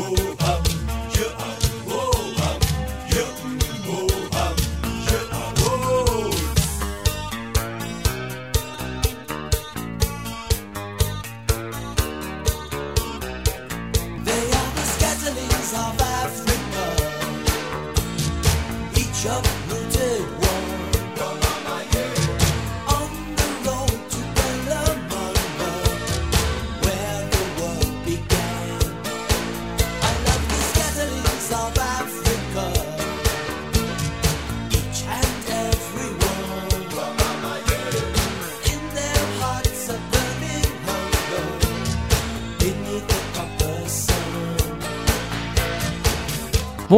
vou. 0.00 0.29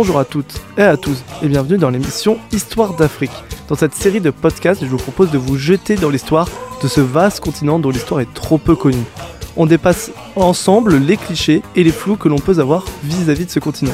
Bonjour 0.03 0.19
à 0.19 0.25
toutes 0.25 0.61
et 0.77 0.83
à 0.83 0.97
tous 0.97 1.23
et 1.45 1.49
bienvenue 1.49 1.79
dans 1.79 1.89
l'émission 1.89 2.37
Histoire 2.51 2.95
d'Afrique. 2.95 3.31
Dans 3.69 3.77
cette 3.77 3.95
série 3.95 4.21
de 4.21 4.31
podcasts, 4.31 4.85
je 4.85 4.91
vous 4.91 4.97
propose 4.97 5.31
de 5.31 5.39
vous 5.39 5.57
jeter 5.57 5.95
dans 5.95 6.11
l'histoire 6.11 6.49
de 6.83 6.89
ce 6.89 7.01
vaste 7.01 7.39
continent 7.39 7.79
dont 7.79 7.91
l'histoire 7.91 8.21
est 8.21 8.35
trop 8.35 8.59
peu 8.59 8.75
connue. 8.75 9.05
On 9.57 9.65
dépasse 9.65 10.11
ensemble 10.35 10.97
les 10.97 11.17
clichés 11.17 11.63
et 11.77 11.85
les 11.85 11.93
flous 11.93 12.17
que 12.17 12.29
l'on 12.29 12.41
peut 12.41 12.59
avoir 12.59 12.85
vis-à-vis 13.05 13.47
de 13.47 13.51
ce 13.53 13.61
continent. 13.61 13.93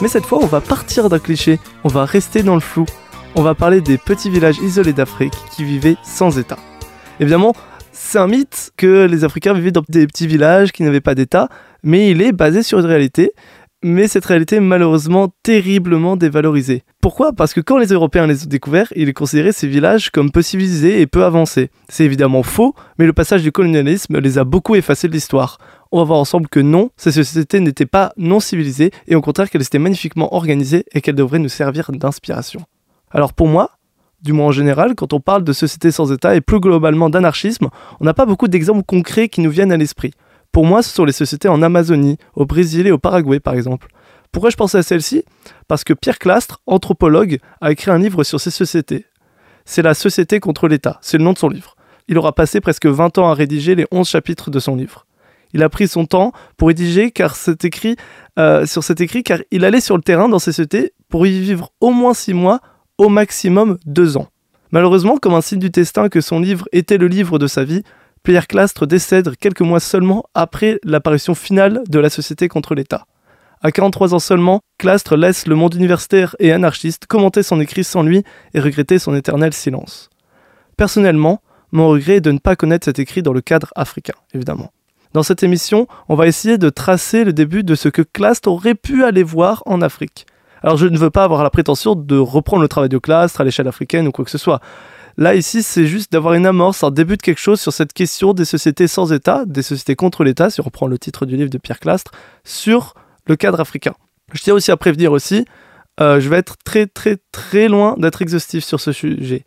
Mais 0.00 0.06
cette 0.06 0.26
fois, 0.26 0.38
on 0.40 0.46
va 0.46 0.60
partir 0.60 1.08
d'un 1.08 1.18
cliché, 1.18 1.58
on 1.82 1.88
va 1.88 2.04
rester 2.04 2.44
dans 2.44 2.54
le 2.54 2.60
flou. 2.60 2.86
On 3.34 3.42
va 3.42 3.56
parler 3.56 3.80
des 3.80 3.98
petits 3.98 4.30
villages 4.30 4.58
isolés 4.62 4.92
d'Afrique 4.92 5.34
qui 5.56 5.64
vivaient 5.64 5.96
sans 6.04 6.38
État. 6.38 6.58
Évidemment, 7.18 7.52
c'est 7.90 8.18
un 8.18 8.28
mythe 8.28 8.70
que 8.76 9.06
les 9.06 9.24
Africains 9.24 9.54
vivaient 9.54 9.72
dans 9.72 9.82
des 9.88 10.06
petits 10.06 10.28
villages 10.28 10.70
qui 10.70 10.84
n'avaient 10.84 11.00
pas 11.00 11.16
d'État, 11.16 11.48
mais 11.82 12.12
il 12.12 12.22
est 12.22 12.30
basé 12.30 12.62
sur 12.62 12.78
une 12.78 12.86
réalité 12.86 13.32
mais 13.82 14.08
cette 14.08 14.24
réalité 14.24 14.56
est 14.56 14.60
malheureusement 14.60 15.32
terriblement 15.42 16.16
dévalorisée. 16.16 16.82
Pourquoi? 17.00 17.32
Parce 17.32 17.54
que 17.54 17.60
quand 17.60 17.78
les 17.78 17.88
Européens 17.88 18.26
les 18.26 18.44
ont 18.44 18.48
découverts, 18.48 18.92
ils 18.96 19.14
considéraient 19.14 19.52
ces 19.52 19.68
villages 19.68 20.10
comme 20.10 20.32
peu 20.32 20.42
civilisés 20.42 21.00
et 21.00 21.06
peu 21.06 21.24
avancés. 21.24 21.70
C'est 21.88 22.04
évidemment 22.04 22.42
faux, 22.42 22.74
mais 22.98 23.06
le 23.06 23.12
passage 23.12 23.42
du 23.42 23.52
colonialisme 23.52 24.18
les 24.18 24.38
a 24.38 24.44
beaucoup 24.44 24.74
effacés 24.74 25.08
de 25.08 25.12
l'histoire. 25.12 25.58
On 25.92 25.98
va 25.98 26.04
voir 26.04 26.18
ensemble 26.18 26.48
que 26.48 26.60
non, 26.60 26.90
ces 26.96 27.12
sociétés 27.12 27.60
n'étaient 27.60 27.86
pas 27.86 28.12
non 28.16 28.40
civilisées, 28.40 28.90
et 29.06 29.14
au 29.14 29.20
contraire 29.20 29.48
qu'elles 29.48 29.62
étaient 29.62 29.78
magnifiquement 29.78 30.34
organisées 30.34 30.84
et 30.92 31.00
qu'elles 31.00 31.14
devraient 31.14 31.38
nous 31.38 31.48
servir 31.48 31.92
d'inspiration. 31.92 32.60
Alors 33.10 33.32
pour 33.32 33.46
moi, 33.46 33.70
du 34.22 34.32
moins 34.32 34.46
en 34.46 34.52
général, 34.52 34.96
quand 34.96 35.12
on 35.12 35.20
parle 35.20 35.44
de 35.44 35.52
sociétés 35.52 35.92
sans 35.92 36.12
État 36.12 36.34
et 36.34 36.40
plus 36.40 36.58
globalement 36.58 37.08
d'anarchisme, 37.08 37.68
on 38.00 38.04
n'a 38.04 38.14
pas 38.14 38.26
beaucoup 38.26 38.48
d'exemples 38.48 38.82
concrets 38.84 39.28
qui 39.28 39.40
nous 39.40 39.50
viennent 39.50 39.72
à 39.72 39.76
l'esprit. 39.76 40.10
Pour 40.52 40.64
moi, 40.64 40.82
ce 40.82 40.94
sont 40.94 41.04
les 41.04 41.12
sociétés 41.12 41.48
en 41.48 41.62
Amazonie, 41.62 42.18
au 42.34 42.46
Brésil 42.46 42.86
et 42.86 42.90
au 42.90 42.98
Paraguay 42.98 43.40
par 43.40 43.54
exemple. 43.54 43.88
Pourquoi 44.32 44.50
je 44.50 44.56
pensais 44.56 44.78
à 44.78 44.82
celle-ci? 44.82 45.24
Parce 45.68 45.84
que 45.84 45.94
Pierre 45.94 46.18
Clastre, 46.18 46.60
anthropologue, 46.66 47.38
a 47.60 47.72
écrit 47.72 47.90
un 47.90 47.98
livre 47.98 48.24
sur 48.24 48.40
ces 48.40 48.50
sociétés. 48.50 49.06
C'est 49.64 49.82
la 49.82 49.94
société 49.94 50.40
contre 50.40 50.68
l'État, 50.68 50.98
c'est 51.02 51.18
le 51.18 51.24
nom 51.24 51.32
de 51.32 51.38
son 51.38 51.48
livre. 51.48 51.76
Il 52.08 52.18
aura 52.18 52.34
passé 52.34 52.60
presque 52.60 52.86
20 52.86 53.18
ans 53.18 53.28
à 53.30 53.34
rédiger 53.34 53.74
les 53.74 53.86
11 53.90 54.08
chapitres 54.08 54.50
de 54.50 54.58
son 54.58 54.76
livre. 54.76 55.06
Il 55.52 55.62
a 55.62 55.68
pris 55.68 55.88
son 55.88 56.06
temps 56.06 56.32
pour 56.56 56.68
rédiger 56.68 57.10
car 57.10 57.36
c'est 57.36 57.64
écrit, 57.64 57.96
euh, 58.38 58.66
sur 58.66 58.84
cet 58.84 59.00
écrit 59.00 59.22
car 59.22 59.38
il 59.50 59.64
allait 59.64 59.80
sur 59.80 59.96
le 59.96 60.02
terrain 60.02 60.28
dans 60.28 60.38
ces 60.38 60.52
sociétés 60.52 60.92
pour 61.08 61.26
y 61.26 61.40
vivre 61.40 61.70
au 61.80 61.90
moins 61.90 62.14
6 62.14 62.34
mois, 62.34 62.60
au 62.98 63.08
maximum 63.08 63.78
2 63.86 64.16
ans. 64.16 64.28
Malheureusement, 64.70 65.16
comme 65.16 65.34
un 65.34 65.40
signe 65.40 65.58
du 65.58 65.70
destin 65.70 66.08
que 66.08 66.20
son 66.20 66.40
livre 66.40 66.66
était 66.72 66.98
le 66.98 67.06
livre 67.06 67.38
de 67.38 67.46
sa 67.46 67.64
vie, 67.64 67.82
Pierre 68.28 68.46
Clastre 68.46 68.86
décède 68.86 69.34
quelques 69.38 69.62
mois 69.62 69.80
seulement 69.80 70.24
après 70.34 70.78
l'apparition 70.84 71.34
finale 71.34 71.82
de 71.88 71.98
la 71.98 72.10
Société 72.10 72.46
contre 72.46 72.74
l'État. 72.74 73.06
À 73.62 73.72
43 73.72 74.12
ans 74.12 74.18
seulement, 74.18 74.60
Clastre 74.76 75.16
laisse 75.16 75.46
le 75.46 75.54
monde 75.54 75.74
universitaire 75.74 76.36
et 76.38 76.52
anarchiste 76.52 77.06
commenter 77.06 77.42
son 77.42 77.58
écrit 77.58 77.84
sans 77.84 78.02
lui 78.02 78.24
et 78.52 78.60
regretter 78.60 78.98
son 78.98 79.14
éternel 79.14 79.54
silence. 79.54 80.10
Personnellement, 80.76 81.40
mon 81.72 81.88
regret 81.88 82.16
est 82.16 82.20
de 82.20 82.30
ne 82.30 82.38
pas 82.38 82.54
connaître 82.54 82.84
cet 82.84 82.98
écrit 82.98 83.22
dans 83.22 83.32
le 83.32 83.40
cadre 83.40 83.68
africain, 83.74 84.12
évidemment. 84.34 84.72
Dans 85.14 85.22
cette 85.22 85.42
émission, 85.42 85.86
on 86.10 86.14
va 86.14 86.26
essayer 86.26 86.58
de 86.58 86.68
tracer 86.68 87.24
le 87.24 87.32
début 87.32 87.64
de 87.64 87.74
ce 87.74 87.88
que 87.88 88.02
Clastre 88.02 88.48
aurait 88.48 88.74
pu 88.74 89.04
aller 89.04 89.22
voir 89.22 89.62
en 89.64 89.80
Afrique. 89.80 90.26
Alors 90.62 90.76
je 90.76 90.86
ne 90.86 90.98
veux 90.98 91.08
pas 91.08 91.24
avoir 91.24 91.42
la 91.42 91.48
prétention 91.48 91.94
de 91.94 92.18
reprendre 92.18 92.60
le 92.60 92.68
travail 92.68 92.90
de 92.90 92.98
Clastre 92.98 93.40
à 93.40 93.44
l'échelle 93.44 93.68
africaine 93.68 94.06
ou 94.06 94.12
quoi 94.12 94.26
que 94.26 94.30
ce 94.30 94.36
soit. 94.36 94.60
Là, 95.18 95.34
ici, 95.34 95.64
c'est 95.64 95.88
juste 95.88 96.12
d'avoir 96.12 96.34
une 96.34 96.46
amorce, 96.46 96.84
un 96.84 96.92
début 96.92 97.16
de 97.16 97.22
quelque 97.22 97.40
chose 97.40 97.60
sur 97.60 97.72
cette 97.72 97.92
question 97.92 98.34
des 98.34 98.44
sociétés 98.44 98.86
sans 98.86 99.12
État, 99.12 99.44
des 99.46 99.62
sociétés 99.62 99.96
contre 99.96 100.22
l'État, 100.22 100.48
si 100.48 100.60
on 100.60 100.64
reprend 100.64 100.86
le 100.86 100.96
titre 100.96 101.26
du 101.26 101.36
livre 101.36 101.50
de 101.50 101.58
Pierre 101.58 101.80
Clastre, 101.80 102.12
sur 102.44 102.94
le 103.26 103.34
cadre 103.34 103.58
africain. 103.58 103.94
Je 104.32 104.40
tiens 104.40 104.54
aussi 104.54 104.70
à 104.70 104.76
prévenir 104.76 105.10
aussi, 105.10 105.44
euh, 106.00 106.20
je 106.20 106.28
vais 106.28 106.36
être 106.36 106.56
très 106.64 106.86
très 106.86 107.16
très 107.32 107.66
loin 107.66 107.96
d'être 107.98 108.22
exhaustif 108.22 108.62
sur 108.64 108.78
ce 108.78 108.92
sujet. 108.92 109.44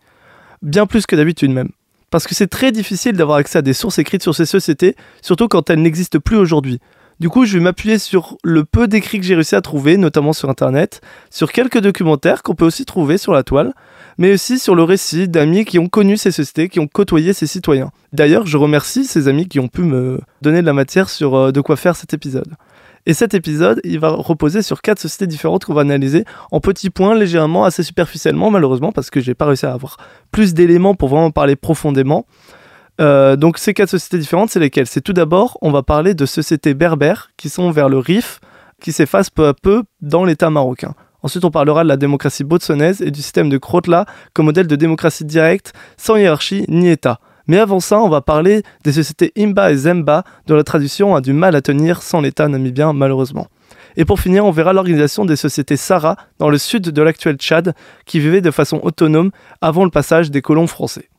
Bien 0.61 0.85
plus 0.87 1.05
que 1.05 1.15
d'habitude 1.15 1.51
même. 1.51 1.69
Parce 2.09 2.27
que 2.27 2.35
c'est 2.35 2.47
très 2.47 2.73
difficile 2.73 3.15
d'avoir 3.15 3.38
accès 3.38 3.59
à 3.59 3.61
des 3.61 3.71
sources 3.71 3.97
écrites 3.97 4.23
sur 4.23 4.35
ces 4.35 4.45
sociétés, 4.45 4.97
surtout 5.21 5.47
quand 5.47 5.69
elles 5.69 5.81
n'existent 5.81 6.19
plus 6.19 6.35
aujourd'hui. 6.35 6.81
Du 7.21 7.29
coup, 7.29 7.45
je 7.45 7.55
vais 7.55 7.63
m'appuyer 7.63 7.99
sur 7.99 8.35
le 8.43 8.65
peu 8.65 8.87
d'écrits 8.87 9.19
que 9.19 9.25
j'ai 9.27 9.35
réussi 9.35 9.53
à 9.53 9.61
trouver, 9.61 9.95
notamment 9.95 10.33
sur 10.33 10.49
Internet, 10.49 11.01
sur 11.29 11.51
quelques 11.51 11.77
documentaires 11.77 12.41
qu'on 12.41 12.55
peut 12.55 12.65
aussi 12.65 12.83
trouver 12.83 13.19
sur 13.19 13.31
la 13.31 13.43
toile, 13.43 13.75
mais 14.17 14.33
aussi 14.33 14.57
sur 14.57 14.73
le 14.73 14.81
récit 14.81 15.27
d'amis 15.27 15.63
qui 15.63 15.77
ont 15.77 15.87
connu 15.87 16.17
ces 16.17 16.31
sociétés, 16.31 16.67
qui 16.67 16.79
ont 16.79 16.87
côtoyé 16.87 17.33
ces 17.33 17.45
citoyens. 17.45 17.91
D'ailleurs, 18.11 18.47
je 18.47 18.57
remercie 18.57 19.05
ces 19.05 19.27
amis 19.27 19.47
qui 19.47 19.59
ont 19.59 19.67
pu 19.67 19.83
me 19.83 20.19
donner 20.41 20.61
de 20.61 20.65
la 20.65 20.73
matière 20.73 21.09
sur 21.09 21.35
euh, 21.35 21.51
de 21.51 21.61
quoi 21.61 21.75
faire 21.75 21.95
cet 21.95 22.15
épisode. 22.15 22.55
Et 23.05 23.13
cet 23.13 23.35
épisode, 23.35 23.81
il 23.83 23.99
va 23.99 24.09
reposer 24.09 24.63
sur 24.63 24.81
quatre 24.81 24.99
sociétés 24.99 25.27
différentes 25.27 25.63
qu'on 25.65 25.75
va 25.75 25.81
analyser 25.81 26.25
en 26.49 26.59
petits 26.59 26.89
points, 26.89 27.13
légèrement, 27.13 27.65
assez 27.65 27.83
superficiellement, 27.83 28.49
malheureusement, 28.49 28.91
parce 28.91 29.11
que 29.11 29.19
j'ai 29.19 29.35
pas 29.35 29.45
réussi 29.45 29.67
à 29.67 29.73
avoir 29.73 29.97
plus 30.31 30.55
d'éléments 30.55 30.95
pour 30.95 31.09
vraiment 31.09 31.29
parler 31.29 31.55
profondément. 31.55 32.25
Euh, 33.00 33.35
donc 33.35 33.57
ces 33.57 33.74
quatre 33.74 33.90
sociétés 33.90 34.18
différentes, 34.18 34.50
c'est 34.50 34.59
lesquelles? 34.59 34.88
C'est 34.88 35.02
tout 35.02 35.13
d'abord, 35.13 35.57
on 35.62 35.72
va 35.72 35.84
parler 35.84 36.13
de 36.13 36.25
sociétés 36.25 36.74
berbères 36.74 37.31
qui 37.38 37.50
sont 37.50 37.72
vers 37.72 37.90
le 37.90 37.97
Rif, 37.97 38.40
qui 38.81 38.91
s'effacent 38.91 39.29
peu 39.29 39.47
à 39.47 39.53
peu 39.53 39.84
dans 40.02 40.25
l'État 40.25 40.50
marocain. 40.50 40.94
Ensuite, 41.24 41.46
on 41.46 41.51
parlera 41.51 41.84
de 41.84 41.88
la 41.88 41.97
démocratie 41.97 42.44
botswanaise 42.44 43.01
et 43.01 43.12
du 43.12 43.22
système 43.22 43.50
de 43.50 43.57
Krotla 43.57 44.06
comme 44.34 44.47
modèle 44.47 44.68
de 44.68 44.75
démocratie 44.75 45.25
directe, 45.25 45.72
sans 45.97 46.16
hiérarchie 46.16 46.66
ni 46.68 46.90
État. 46.90 47.19
Mais 47.47 47.59
avant 47.59 47.80
ça, 47.80 48.00
on 48.00 48.09
va 48.09 48.22
parler 48.22 48.63
des 48.84 48.94
sociétés 48.94 49.31
Imba 49.38 49.72
et 49.72 49.75
Zemba, 49.75 50.24
dont 50.47 50.56
la 50.56 50.63
traduction 50.63 51.16
a 51.16 51.22
du 51.22 51.34
mal 51.34 51.56
à 51.56 51.62
tenir 51.62 52.01
sans 52.01 52.22
l'État 52.22 52.47
namibien, 52.47 52.94
malheureusement. 52.94 53.47
Et 53.97 54.06
pour 54.06 54.19
finir, 54.19 54.46
on 54.46 54.51
verra 54.51 54.74
l'organisation 54.74 55.25
des 55.25 55.35
sociétés 55.35 55.78
Sara 55.78 56.16
dans 56.40 56.50
le 56.50 56.57
sud 56.57 56.84
de 56.84 57.01
l'actuel 57.01 57.35
Tchad, 57.35 57.74
qui 58.06 58.19
vivaient 58.19 58.41
de 58.41 58.51
façon 58.51 58.80
autonome 58.84 59.31
avant 59.59 59.84
le 59.84 59.91
passage 59.91 60.31
des 60.31 60.41
colons 60.41 60.68
français. 60.68 61.10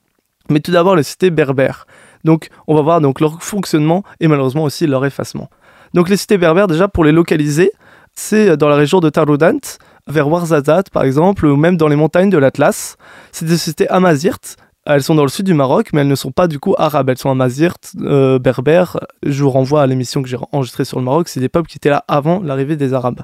Mais 0.50 0.60
tout 0.60 0.72
d'abord, 0.72 0.96
les 0.96 1.02
cités 1.02 1.30
berbères. 1.30 1.86
Donc, 2.24 2.48
on 2.66 2.74
va 2.74 2.82
voir 2.82 3.00
donc 3.00 3.20
leur 3.20 3.42
fonctionnement 3.42 4.04
et 4.20 4.28
malheureusement 4.28 4.64
aussi 4.64 4.86
leur 4.86 5.04
effacement. 5.04 5.48
Donc, 5.94 6.08
les 6.08 6.16
cités 6.16 6.38
berbères, 6.38 6.66
déjà, 6.66 6.88
pour 6.88 7.04
les 7.04 7.12
localiser, 7.12 7.72
c'est 8.14 8.56
dans 8.56 8.68
la 8.68 8.76
région 8.76 9.00
de 9.00 9.08
Taroudant, 9.08 9.58
vers 10.06 10.28
Ouarzazate 10.28 10.90
par 10.90 11.04
exemple, 11.04 11.46
ou 11.46 11.56
même 11.56 11.76
dans 11.76 11.88
les 11.88 11.96
montagnes 11.96 12.30
de 12.30 12.38
l'Atlas. 12.38 12.96
C'est 13.30 13.44
des 13.44 13.56
cités 13.56 13.88
amazirt. 13.88 14.56
Elles 14.84 15.02
sont 15.02 15.14
dans 15.14 15.22
le 15.22 15.28
sud 15.28 15.46
du 15.46 15.54
Maroc, 15.54 15.90
mais 15.92 16.00
elles 16.00 16.08
ne 16.08 16.16
sont 16.16 16.32
pas 16.32 16.48
du 16.48 16.58
coup 16.58 16.74
arabes. 16.76 17.08
Elles 17.08 17.18
sont 17.18 17.30
amazirt, 17.30 17.76
euh, 18.00 18.40
berbères. 18.40 18.98
Je 19.22 19.44
vous 19.44 19.50
renvoie 19.50 19.80
à 19.80 19.86
l'émission 19.86 20.22
que 20.22 20.28
j'ai 20.28 20.36
enregistrée 20.50 20.84
sur 20.84 20.98
le 20.98 21.04
Maroc. 21.04 21.28
C'est 21.28 21.38
des 21.38 21.48
peuples 21.48 21.68
qui 21.68 21.78
étaient 21.78 21.90
là 21.90 22.04
avant 22.08 22.40
l'arrivée 22.40 22.74
des 22.74 22.92
Arabes. 22.92 23.20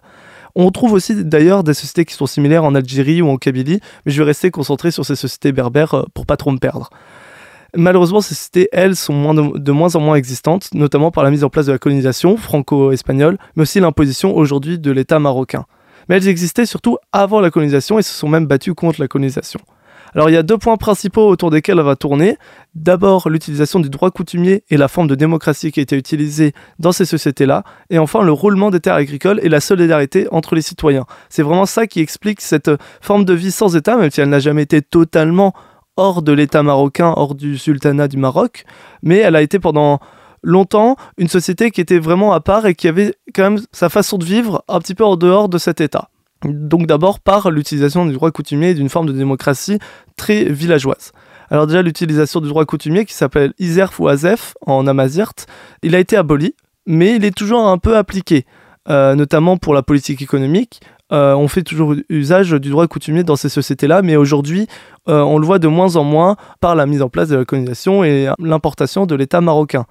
On 0.55 0.71
trouve 0.71 0.93
aussi 0.93 1.25
d'ailleurs 1.25 1.65
des 1.65 1.75
sociétés 1.75 2.05
qui 2.05 2.15
sont 2.15 2.27
similaires 2.27 2.65
en 2.65 2.75
Algérie 2.75 3.23
ou 3.23 3.29
en 3.29 3.37
Kabylie, 3.37 3.81
mais 4.05 4.13
je 4.13 4.19
vais 4.19 4.27
rester 4.27 4.51
concentré 4.51 4.91
sur 4.91 5.05
ces 5.05 5.17
sociétés 5.17 5.53
berbères 5.53 5.95
euh, 5.95 6.05
pour 6.15 6.27
pas 6.27 6.37
trop 6.37 6.51
me 6.51 6.59
perdre. 6.59 6.91
Malheureusement, 7.77 8.21
ces 8.21 8.35
sociétés, 8.35 8.69
elles, 8.73 8.97
sont 8.97 9.35
de, 9.35 9.73
moins 9.73 9.95
en 9.95 10.01
moins 10.01 10.17
existantes, 10.17 10.71
notamment 10.73 11.11
par 11.11 11.23
la 11.23 11.31
mise 11.31 11.45
en 11.45 11.51
place 11.51 11.67
de 11.67 11.73
la 11.73 11.79
colonisation 11.79 12.37
franco-espagnole, 12.39 13.37
mais 13.57 13.63
aussi 13.63 13.79
l'imposition 13.79 14.35
aujourd'hui 14.35 14.79
de 14.79 14.91
l'État 14.91 15.19
marocain. 15.19 15.67
Mais 16.09 16.17
elles 16.17 16.29
existaient 16.29 16.65
surtout 16.65 16.97
avant 17.13 17.41
la 17.41 17.51
colonisation 17.51 17.99
et 17.99 18.03
se 18.03 18.13
sont 18.13 18.29
même 18.29 18.47
battues 18.47 18.75
contre 18.75 19.01
la 19.03 19.09
colonisation. 19.09 19.61
Alors 20.15 20.31
il 20.31 20.33
y 20.33 20.37
a 20.37 20.43
deux 20.43 20.59
points 20.59 20.77
principaux 20.77 21.29
autour 21.29 21.51
desquels 21.51 21.81
on 21.81 21.85
va 21.85 21.97
tourner. 21.97 22.37
D'abord 22.75 23.29
l'utilisation 23.29 23.81
du 23.81 23.91
droit 23.91 24.11
coutumier 24.11 24.65
et 24.71 24.77
la 24.77 24.89
forme 24.89 25.09
de 25.09 25.15
démocratie 25.15 25.73
qui 25.73 25.81
a 25.81 25.83
été 25.83 25.97
utilisée 25.97 26.53
dans 26.79 26.93
ces 26.93 27.05
sociétés-là. 27.05 27.65
Et 27.91 27.99
enfin 27.99 28.23
le 28.23 28.33
roulement 28.33 28.71
des 28.71 28.81
terres 28.81 28.95
agricoles 28.95 29.41
et 29.43 29.49
la 29.49 29.61
solidarité 29.61 30.29
entre 30.31 30.55
les 30.55 30.63
citoyens. 30.63 31.07
C'est 31.29 31.43
vraiment 31.43 31.67
ça 31.67 31.87
qui 31.87 32.01
explique 32.01 32.41
cette 32.41 32.71
forme 33.01 33.25
de 33.25 33.35
vie 33.35 33.53
sans 33.53 33.77
État, 33.77 33.97
même 33.97 34.11
si 34.11 34.21
elle 34.21 34.31
n'a 34.31 34.41
jamais 34.41 34.63
été 34.63 34.83
totalement 34.83 35.53
hors 35.97 36.23
de 36.23 36.33
l'État 36.33 36.63
marocain, 36.63 37.13
hors 37.17 37.35
du 37.35 37.59
sultanat 37.59 38.09
du 38.09 38.17
Maroc. 38.17 38.65
Mais 39.03 39.17
elle 39.19 39.37
a 39.37 39.43
été 39.43 39.59
pendant 39.59 40.01
longtemps 40.43 40.97
une 41.19 41.29
société 41.29 41.71
qui 41.71 41.81
était 41.81 41.99
vraiment 41.99 42.33
à 42.33 42.41
part 42.41 42.67
et 42.67 42.75
qui 42.75 42.89
avait 42.89 43.15
quand 43.35 43.43
même 43.43 43.61
sa 43.73 43.89
façon 43.89 44.19
de 44.19 44.25
vivre 44.25 44.65
un 44.69 44.79
petit 44.79 44.95
peu 44.95 45.05
en 45.05 45.17
dehors 45.17 45.49
de 45.49 45.59
cet 45.59 45.81
État. 45.81 46.11
Donc 46.45 46.87
d'abord 46.87 47.21
par 47.21 47.51
l'utilisation 47.51 48.07
du 48.07 48.13
droit 48.13 48.31
coutumier 48.31 48.71
et 48.71 48.75
d'une 48.75 48.89
forme 48.89 49.07
de 49.07 49.13
démocratie 49.13 49.79
très 50.17 50.45
villageoise. 50.45 51.13
Alors 51.51 51.67
déjà 51.67 51.83
l'utilisation 51.83 52.41
du 52.41 52.49
droit 52.49 52.65
coutumier 52.65 53.05
qui 53.05 53.15
s'appelle 53.15 53.55
Iserf 53.59 53.99
ou 53.99 54.09
Azef 54.09 54.55
en 54.67 54.87
Amazirt, 54.87 55.47
il 55.83 55.95
a 55.95 55.99
été 55.99 56.17
aboli, 56.17 56.55
mais 56.87 57.17
il 57.17 57.25
est 57.25 57.37
toujours 57.37 57.67
un 57.67 57.79
peu 57.79 57.97
appliqué, 57.97 58.45
euh, 58.89 59.15
notamment 59.15 59.57
pour 59.57 59.75
la 59.75 59.83
politique 59.83 60.23
économique. 60.23 60.81
Euh, 61.11 61.35
on 61.35 61.49
fait 61.49 61.63
toujours 61.63 61.95
usage 62.11 62.51
du 62.53 62.69
droit 62.69 62.87
coutumier 62.87 63.25
dans 63.25 63.37
ces 63.37 63.49
sociétés-là, 63.49 64.03
mais 64.03 64.17
aujourd'hui, 64.17 64.67
euh, 65.09 65.21
on 65.23 65.39
le 65.39 65.47
voit 65.47 65.59
de 65.59 65.69
moins 65.69 65.97
en 65.97 66.05
moins 66.05 66.37
par 66.61 66.75
la 66.75 66.85
mise 66.85 67.01
en 67.01 67.09
place 67.09 67.29
de 67.29 67.37
la 67.37 67.45
colonisation 67.47 68.05
et 68.05 68.29
l'importation 68.39 69.07
de 69.07 69.15
l'État 69.15 69.41
marocain. 69.41 69.87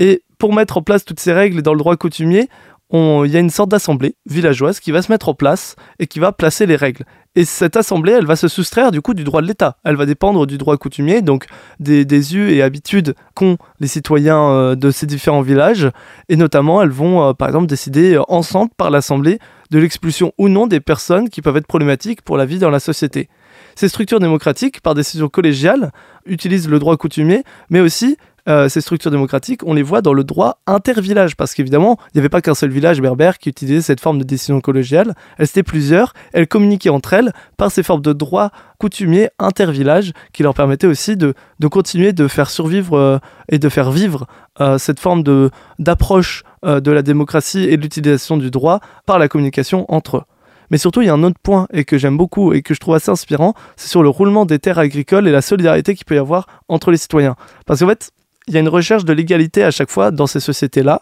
Et 0.00 0.22
pour 0.38 0.52
mettre 0.52 0.76
en 0.78 0.82
place 0.82 1.04
toutes 1.04 1.20
ces 1.20 1.32
règles 1.32 1.62
dans 1.62 1.72
le 1.72 1.78
droit 1.78 1.96
coutumier, 1.96 2.48
il 2.92 3.30
y 3.30 3.36
a 3.36 3.40
une 3.40 3.50
sorte 3.50 3.70
d'assemblée 3.70 4.16
villageoise 4.26 4.80
qui 4.80 4.92
va 4.92 5.02
se 5.02 5.12
mettre 5.12 5.28
en 5.28 5.34
place 5.34 5.76
et 5.98 6.06
qui 6.06 6.18
va 6.18 6.32
placer 6.32 6.66
les 6.66 6.76
règles. 6.76 7.04
Et 7.38 7.44
cette 7.44 7.76
assemblée, 7.76 8.12
elle 8.12 8.26
va 8.26 8.34
se 8.34 8.48
soustraire 8.48 8.90
du 8.90 9.00
coup 9.00 9.14
du 9.14 9.22
droit 9.22 9.42
de 9.42 9.46
l'État. 9.46 9.76
Elle 9.84 9.94
va 9.94 10.06
dépendre 10.06 10.44
du 10.44 10.58
droit 10.58 10.76
coutumier, 10.76 11.22
donc 11.22 11.46
des, 11.78 12.04
des 12.04 12.34
us 12.34 12.50
et 12.50 12.62
habitudes 12.62 13.14
qu'ont 13.34 13.58
les 13.78 13.86
citoyens 13.86 14.50
euh, 14.50 14.74
de 14.74 14.90
ces 14.90 15.06
différents 15.06 15.42
villages. 15.42 15.88
Et 16.28 16.36
notamment, 16.36 16.82
elles 16.82 16.88
vont 16.88 17.22
euh, 17.22 17.32
par 17.34 17.46
exemple 17.46 17.66
décider 17.66 18.14
euh, 18.14 18.22
ensemble 18.26 18.72
par 18.76 18.90
l'assemblée 18.90 19.38
de 19.70 19.78
l'expulsion 19.78 20.32
ou 20.38 20.48
non 20.48 20.66
des 20.66 20.80
personnes 20.80 21.28
qui 21.28 21.40
peuvent 21.40 21.56
être 21.56 21.66
problématiques 21.66 22.22
pour 22.22 22.36
la 22.36 22.44
vie 22.44 22.58
dans 22.58 22.70
la 22.70 22.80
société. 22.80 23.28
Ces 23.76 23.88
structures 23.88 24.18
démocratiques, 24.18 24.80
par 24.80 24.94
décision 24.94 25.28
collégiale, 25.28 25.92
utilisent 26.26 26.68
le 26.68 26.80
droit 26.80 26.96
coutumier, 26.96 27.44
mais 27.70 27.78
aussi 27.78 28.16
euh, 28.48 28.68
ces 28.68 28.80
structures 28.80 29.10
démocratiques, 29.10 29.60
on 29.66 29.74
les 29.74 29.82
voit 29.82 30.00
dans 30.00 30.12
le 30.12 30.24
droit 30.24 30.60
intervillage, 30.66 31.36
parce 31.36 31.54
qu'évidemment, 31.54 31.98
il 32.06 32.16
n'y 32.16 32.20
avait 32.20 32.28
pas 32.28 32.40
qu'un 32.40 32.54
seul 32.54 32.70
village 32.70 33.00
berbère 33.00 33.38
qui 33.38 33.48
utilisait 33.48 33.82
cette 33.82 34.00
forme 34.00 34.18
de 34.18 34.24
décision 34.24 34.60
collégiale, 34.60 35.14
elles 35.36 35.46
étaient 35.46 35.62
plusieurs, 35.62 36.14
elles 36.32 36.48
communiquaient 36.48 36.88
entre 36.88 37.12
elles 37.12 37.32
par 37.56 37.70
ces 37.70 37.82
formes 37.82 38.02
de 38.02 38.12
droit 38.12 38.50
coutumier 38.78 39.28
intervillage 39.38 40.12
qui 40.32 40.42
leur 40.42 40.54
permettaient 40.54 40.86
aussi 40.86 41.16
de, 41.16 41.34
continuer 41.70 42.12
de 42.12 42.26
faire 42.28 42.48
survivre 42.48 42.96
euh, 42.96 43.18
et 43.48 43.58
de 43.58 43.68
faire 43.68 43.90
vivre 43.90 44.26
euh, 44.60 44.78
cette 44.78 45.00
forme 45.00 45.22
d'approche 45.78 46.44
de 46.64 46.90
la 46.90 47.02
démocratie 47.02 47.64
et 47.64 47.76
de 47.76 47.82
l'utilisation 47.82 48.36
du 48.36 48.50
droit 48.50 48.80
par 49.06 49.20
la 49.20 49.28
communication 49.28 49.84
entre 49.88 50.16
eux. 50.16 50.22
Mais 50.70 50.78
surtout, 50.78 51.02
il 51.02 51.06
y 51.06 51.08
a 51.08 51.14
un 51.14 51.22
autre 51.22 51.38
point 51.42 51.66
et 51.72 51.84
que 51.84 51.98
j'aime 51.98 52.16
beaucoup 52.16 52.52
et 52.52 52.62
que 52.62 52.74
je 52.74 52.80
trouve 52.80 52.94
assez 52.94 53.10
inspirant, 53.10 53.54
c'est 53.76 53.88
sur 53.88 54.02
le 54.02 54.08
roulement 54.08 54.44
des 54.44 54.58
terres 54.58 54.78
agricoles 54.78 55.28
et 55.28 55.32
la 55.32 55.42
solidarité 55.42 55.94
qu'il 55.94 56.04
peut 56.04 56.16
y 56.16 56.18
avoir 56.18 56.46
entre 56.68 56.90
les 56.90 56.96
citoyens. 56.96 57.36
Parce 57.64 57.80
qu'en 57.80 57.88
fait, 57.88 58.10
il 58.48 58.54
y 58.54 58.56
a 58.56 58.60
une 58.60 58.68
recherche 58.68 59.04
de 59.04 59.12
l'égalité 59.12 59.62
à 59.62 59.70
chaque 59.70 59.90
fois 59.90 60.10
dans 60.10 60.26
ces 60.26 60.40
sociétés-là. 60.40 61.00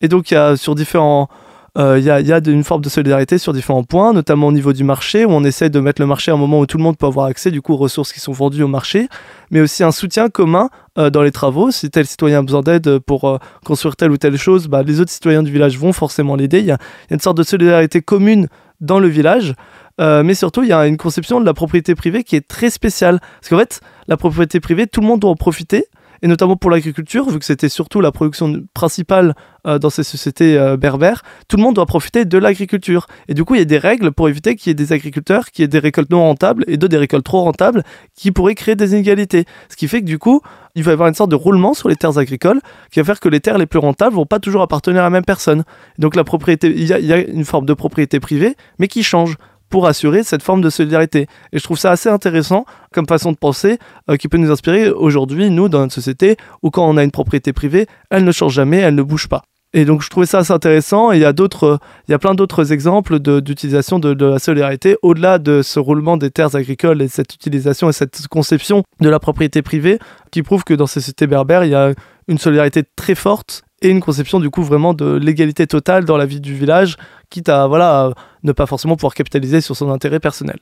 Et 0.00 0.08
donc, 0.08 0.30
il 0.30 0.34
y 0.34 0.36
a 0.36 0.56
sur 0.56 0.74
différents. 0.74 1.28
Euh, 1.76 1.98
il 1.98 2.04
y, 2.04 2.10
a, 2.10 2.38
une 2.46 2.62
forme 2.62 2.82
de 2.82 2.88
solidarité 2.88 3.36
sur 3.36 3.52
différents 3.52 3.82
points, 3.82 4.12
notamment 4.12 4.46
au 4.46 4.52
niveau 4.52 4.72
du 4.72 4.84
marché, 4.84 5.24
où 5.24 5.30
on 5.30 5.42
essaie 5.42 5.70
de 5.70 5.80
mettre 5.80 6.00
le 6.00 6.06
marché 6.06 6.30
à 6.30 6.34
un 6.34 6.36
moment 6.36 6.60
où 6.60 6.66
tout 6.66 6.76
le 6.76 6.84
monde 6.84 6.96
peut 6.96 7.06
avoir 7.06 7.26
accès 7.26 7.50
du 7.50 7.62
coup 7.62 7.72
aux 7.72 7.76
ressources 7.76 8.12
qui 8.12 8.20
sont 8.20 8.30
vendues 8.30 8.62
au 8.62 8.68
marché, 8.68 9.08
mais 9.50 9.60
aussi 9.60 9.82
un 9.82 9.90
soutien 9.90 10.28
commun 10.28 10.70
euh, 10.98 11.10
dans 11.10 11.22
les 11.22 11.32
travaux. 11.32 11.72
Si 11.72 11.90
tel 11.90 12.06
citoyen 12.06 12.38
a 12.38 12.42
besoin 12.42 12.60
d'aide 12.60 13.00
pour 13.00 13.24
euh, 13.24 13.38
construire 13.64 13.96
telle 13.96 14.12
ou 14.12 14.18
telle 14.18 14.36
chose, 14.36 14.68
bah, 14.68 14.84
les 14.84 15.00
autres 15.00 15.10
citoyens 15.10 15.42
du 15.42 15.50
village 15.50 15.76
vont 15.76 15.92
forcément 15.92 16.36
l'aider. 16.36 16.60
Il 16.60 16.66
y, 16.66 16.70
a 16.70 16.78
une 17.10 17.18
sorte 17.18 17.38
de 17.38 17.42
solidarité 17.42 18.02
commune 18.02 18.46
dans 18.80 19.00
le 19.00 19.08
village. 19.08 19.54
mais 19.98 20.34
surtout, 20.34 20.62
il 20.62 20.68
y 20.68 20.72
a 20.72 20.86
une 20.86 20.96
conception 20.96 21.40
de 21.40 21.44
la 21.44 21.54
propriété 21.54 21.96
privée 21.96 22.22
qui 22.22 22.36
est 22.36 22.46
très 22.46 22.70
spéciale. 22.70 23.18
Parce 23.40 23.48
qu'en 23.48 23.58
fait, 23.58 23.80
la 24.06 24.16
propriété 24.16 24.60
privée, 24.60 24.86
tout 24.86 25.00
le 25.00 25.08
monde 25.08 25.20
doit 25.20 25.30
en 25.30 25.36
profiter 25.36 25.86
et 26.24 26.26
notamment 26.26 26.56
pour 26.56 26.70
l'agriculture, 26.70 27.28
vu 27.28 27.38
que 27.38 27.44
c'était 27.44 27.68
surtout 27.68 28.00
la 28.00 28.10
production 28.10 28.62
principale 28.72 29.34
euh, 29.66 29.78
dans 29.78 29.90
ces 29.90 30.02
sociétés 30.02 30.56
euh, 30.56 30.78
berbères, 30.78 31.22
tout 31.48 31.58
le 31.58 31.62
monde 31.62 31.74
doit 31.74 31.84
profiter 31.84 32.24
de 32.24 32.38
l'agriculture. 32.38 33.06
Et 33.28 33.34
du 33.34 33.44
coup, 33.44 33.56
il 33.56 33.58
y 33.58 33.60
a 33.60 33.66
des 33.66 33.76
règles 33.76 34.10
pour 34.10 34.30
éviter 34.30 34.56
qu'il 34.56 34.70
y 34.70 34.72
ait 34.72 34.74
des 34.74 34.94
agriculteurs 34.94 35.50
qui 35.50 35.62
aient 35.62 35.68
des 35.68 35.78
récoltes 35.78 36.08
non 36.08 36.22
rentables 36.22 36.64
et 36.66 36.78
d'autres 36.78 36.92
des 36.92 36.96
récoltes 36.96 37.26
trop 37.26 37.42
rentables 37.42 37.84
qui 38.16 38.32
pourraient 38.32 38.54
créer 38.54 38.74
des 38.74 38.92
inégalités. 38.92 39.44
Ce 39.68 39.76
qui 39.76 39.86
fait 39.86 40.00
que 40.00 40.06
du 40.06 40.18
coup, 40.18 40.40
il 40.74 40.82
va 40.82 40.92
y 40.92 40.94
avoir 40.94 41.10
une 41.10 41.14
sorte 41.14 41.30
de 41.30 41.36
roulement 41.36 41.74
sur 41.74 41.90
les 41.90 41.96
terres 41.96 42.16
agricoles 42.16 42.62
qui 42.90 43.00
va 43.00 43.04
faire 43.04 43.20
que 43.20 43.28
les 43.28 43.40
terres 43.40 43.58
les 43.58 43.66
plus 43.66 43.78
rentables 43.78 44.16
vont 44.16 44.24
pas 44.24 44.40
toujours 44.40 44.62
appartenir 44.62 45.02
à 45.02 45.04
la 45.04 45.10
même 45.10 45.26
personne. 45.26 45.62
donc 45.98 46.16
la 46.16 46.24
propriété, 46.24 46.72
il 46.74 46.86
y, 46.86 47.12
a 47.12 47.18
une 47.18 47.44
forme 47.44 47.66
de 47.66 47.74
propriété 47.74 48.18
privée, 48.18 48.56
mais 48.78 48.88
qui 48.88 49.02
change 49.02 49.36
pour 49.74 49.88
assurer 49.88 50.22
cette 50.22 50.44
forme 50.44 50.60
de 50.60 50.70
solidarité. 50.70 51.26
Et 51.52 51.58
je 51.58 51.64
trouve 51.64 51.76
ça 51.76 51.90
assez 51.90 52.08
intéressant 52.08 52.64
comme 52.92 53.08
façon 53.08 53.32
de 53.32 53.36
penser 53.36 53.80
euh, 54.08 54.16
qui 54.16 54.28
peut 54.28 54.36
nous 54.36 54.52
inspirer 54.52 54.88
aujourd'hui, 54.88 55.50
nous, 55.50 55.68
dans 55.68 55.80
notre 55.80 55.92
société, 55.92 56.36
où 56.62 56.70
quand 56.70 56.88
on 56.88 56.96
a 56.96 57.02
une 57.02 57.10
propriété 57.10 57.52
privée, 57.52 57.88
elle 58.08 58.22
ne 58.22 58.30
change 58.30 58.52
jamais, 58.52 58.78
elle 58.78 58.94
ne 58.94 59.02
bouge 59.02 59.26
pas. 59.26 59.42
Et 59.72 59.84
donc 59.84 60.00
je 60.00 60.10
trouvais 60.10 60.26
ça 60.26 60.38
assez 60.38 60.52
intéressant. 60.52 61.10
Et 61.10 61.16
il 61.16 61.22
y 61.22 61.24
a 61.24 61.32
d'autres, 61.32 61.80
il 62.06 62.12
y 62.12 62.14
a 62.14 62.20
plein 62.20 62.36
d'autres 62.36 62.70
exemples 62.70 63.18
d'utilisation 63.18 63.98
de, 63.98 64.14
de, 64.14 64.26
la 64.26 64.38
solidarité 64.38 64.96
au-delà 65.02 65.40
de 65.40 65.60
ce 65.60 65.80
roulement 65.80 66.16
des 66.16 66.30
terres 66.30 66.54
agricoles 66.54 67.02
et 67.02 67.08
cette 67.08 67.34
utilisation 67.34 67.88
et 67.88 67.92
cette 67.92 68.28
conception 68.28 68.84
de 69.00 69.08
la 69.08 69.18
propriété 69.18 69.60
privée 69.60 69.98
qui 70.30 70.44
prouve 70.44 70.62
que 70.62 70.74
dans 70.74 70.86
ces 70.86 71.00
sociétés 71.00 71.26
berbères, 71.26 71.64
il 71.64 71.72
y 71.72 71.74
a 71.74 71.94
une 72.28 72.38
solidarité 72.38 72.84
très 72.94 73.16
forte 73.16 73.64
et 73.82 73.88
une 73.88 74.00
conception 74.00 74.38
du 74.38 74.50
coup 74.50 74.62
vraiment 74.62 74.94
de 74.94 75.16
l'égalité 75.16 75.66
totale 75.66 76.04
dans 76.04 76.16
la 76.16 76.26
vie 76.26 76.40
du 76.40 76.54
village, 76.54 76.96
quitte 77.28 77.48
à 77.48 77.66
voilà 77.66 78.12
ne 78.44 78.52
pas 78.52 78.66
forcément 78.66 78.96
pouvoir 78.96 79.14
capitaliser 79.14 79.60
sur 79.60 79.76
son 79.76 79.90
intérêt 79.90 80.20
personnel. 80.20 80.58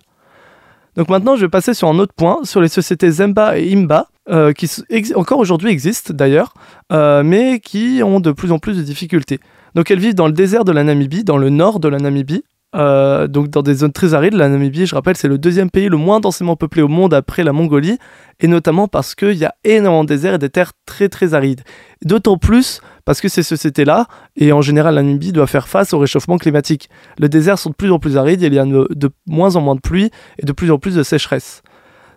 Donc 0.96 1.08
maintenant, 1.08 1.36
je 1.36 1.42
vais 1.42 1.48
passer 1.48 1.74
sur 1.74 1.88
un 1.88 1.98
autre 1.98 2.12
point, 2.14 2.40
sur 2.44 2.60
les 2.60 2.68
sociétés 2.68 3.10
Zemba 3.10 3.58
et 3.58 3.72
Imba, 3.72 4.08
euh, 4.28 4.52
qui 4.52 4.70
encore 5.14 5.38
aujourd'hui 5.38 5.70
existent 5.70 6.14
d'ailleurs, 6.14 6.54
euh, 6.92 7.22
mais 7.22 7.60
qui 7.60 8.02
ont 8.04 8.20
de 8.20 8.30
plus 8.32 8.52
en 8.52 8.58
plus 8.58 8.76
de 8.76 8.82
difficultés. 8.82 9.40
Donc 9.74 9.90
elles 9.90 9.98
vivent 9.98 10.14
dans 10.14 10.26
le 10.26 10.32
désert 10.32 10.64
de 10.64 10.72
la 10.72 10.84
Namibie, 10.84 11.24
dans 11.24 11.38
le 11.38 11.48
nord 11.48 11.80
de 11.80 11.88
la 11.88 11.98
Namibie, 11.98 12.44
euh, 12.74 13.26
donc 13.26 13.48
dans 13.48 13.62
des 13.62 13.74
zones 13.74 13.92
très 13.92 14.14
arides. 14.14 14.34
La 14.34 14.48
Namibie, 14.48 14.86
je 14.86 14.94
rappelle, 14.94 15.16
c'est 15.16 15.28
le 15.28 15.38
deuxième 15.38 15.70
pays 15.70 15.88
le 15.88 15.96
moins 15.96 16.20
densément 16.20 16.56
peuplé 16.56 16.82
au 16.82 16.88
monde 16.88 17.14
après 17.14 17.44
la 17.44 17.52
Mongolie, 17.52 17.98
et 18.40 18.48
notamment 18.48 18.88
parce 18.88 19.14
qu'il 19.14 19.34
y 19.34 19.44
a 19.44 19.54
énormément 19.64 20.04
de 20.04 20.08
déserts 20.08 20.34
et 20.34 20.38
des 20.38 20.50
terres 20.50 20.72
très 20.86 21.08
très 21.08 21.34
arides. 21.34 21.62
D'autant 22.04 22.38
plus 22.38 22.80
parce 23.04 23.20
que 23.20 23.28
ces 23.28 23.42
sociétés-là, 23.42 24.06
et 24.36 24.52
en 24.52 24.62
général 24.62 24.94
la 24.94 25.02
Namibie, 25.02 25.32
doit 25.32 25.46
faire 25.46 25.68
face 25.68 25.92
au 25.92 25.98
réchauffement 25.98 26.38
climatique. 26.38 26.88
Les 27.18 27.28
déserts 27.28 27.58
sont 27.58 27.70
de 27.70 27.74
plus 27.74 27.90
en 27.90 27.98
plus 27.98 28.16
arides, 28.16 28.42
il 28.42 28.54
y 28.54 28.58
a 28.58 28.64
de 28.64 29.10
moins 29.26 29.56
en 29.56 29.60
moins 29.60 29.74
de 29.74 29.80
pluie 29.80 30.10
et 30.38 30.46
de 30.46 30.52
plus 30.52 30.70
en 30.70 30.78
plus 30.78 30.94
de 30.94 31.02
sécheresse 31.02 31.62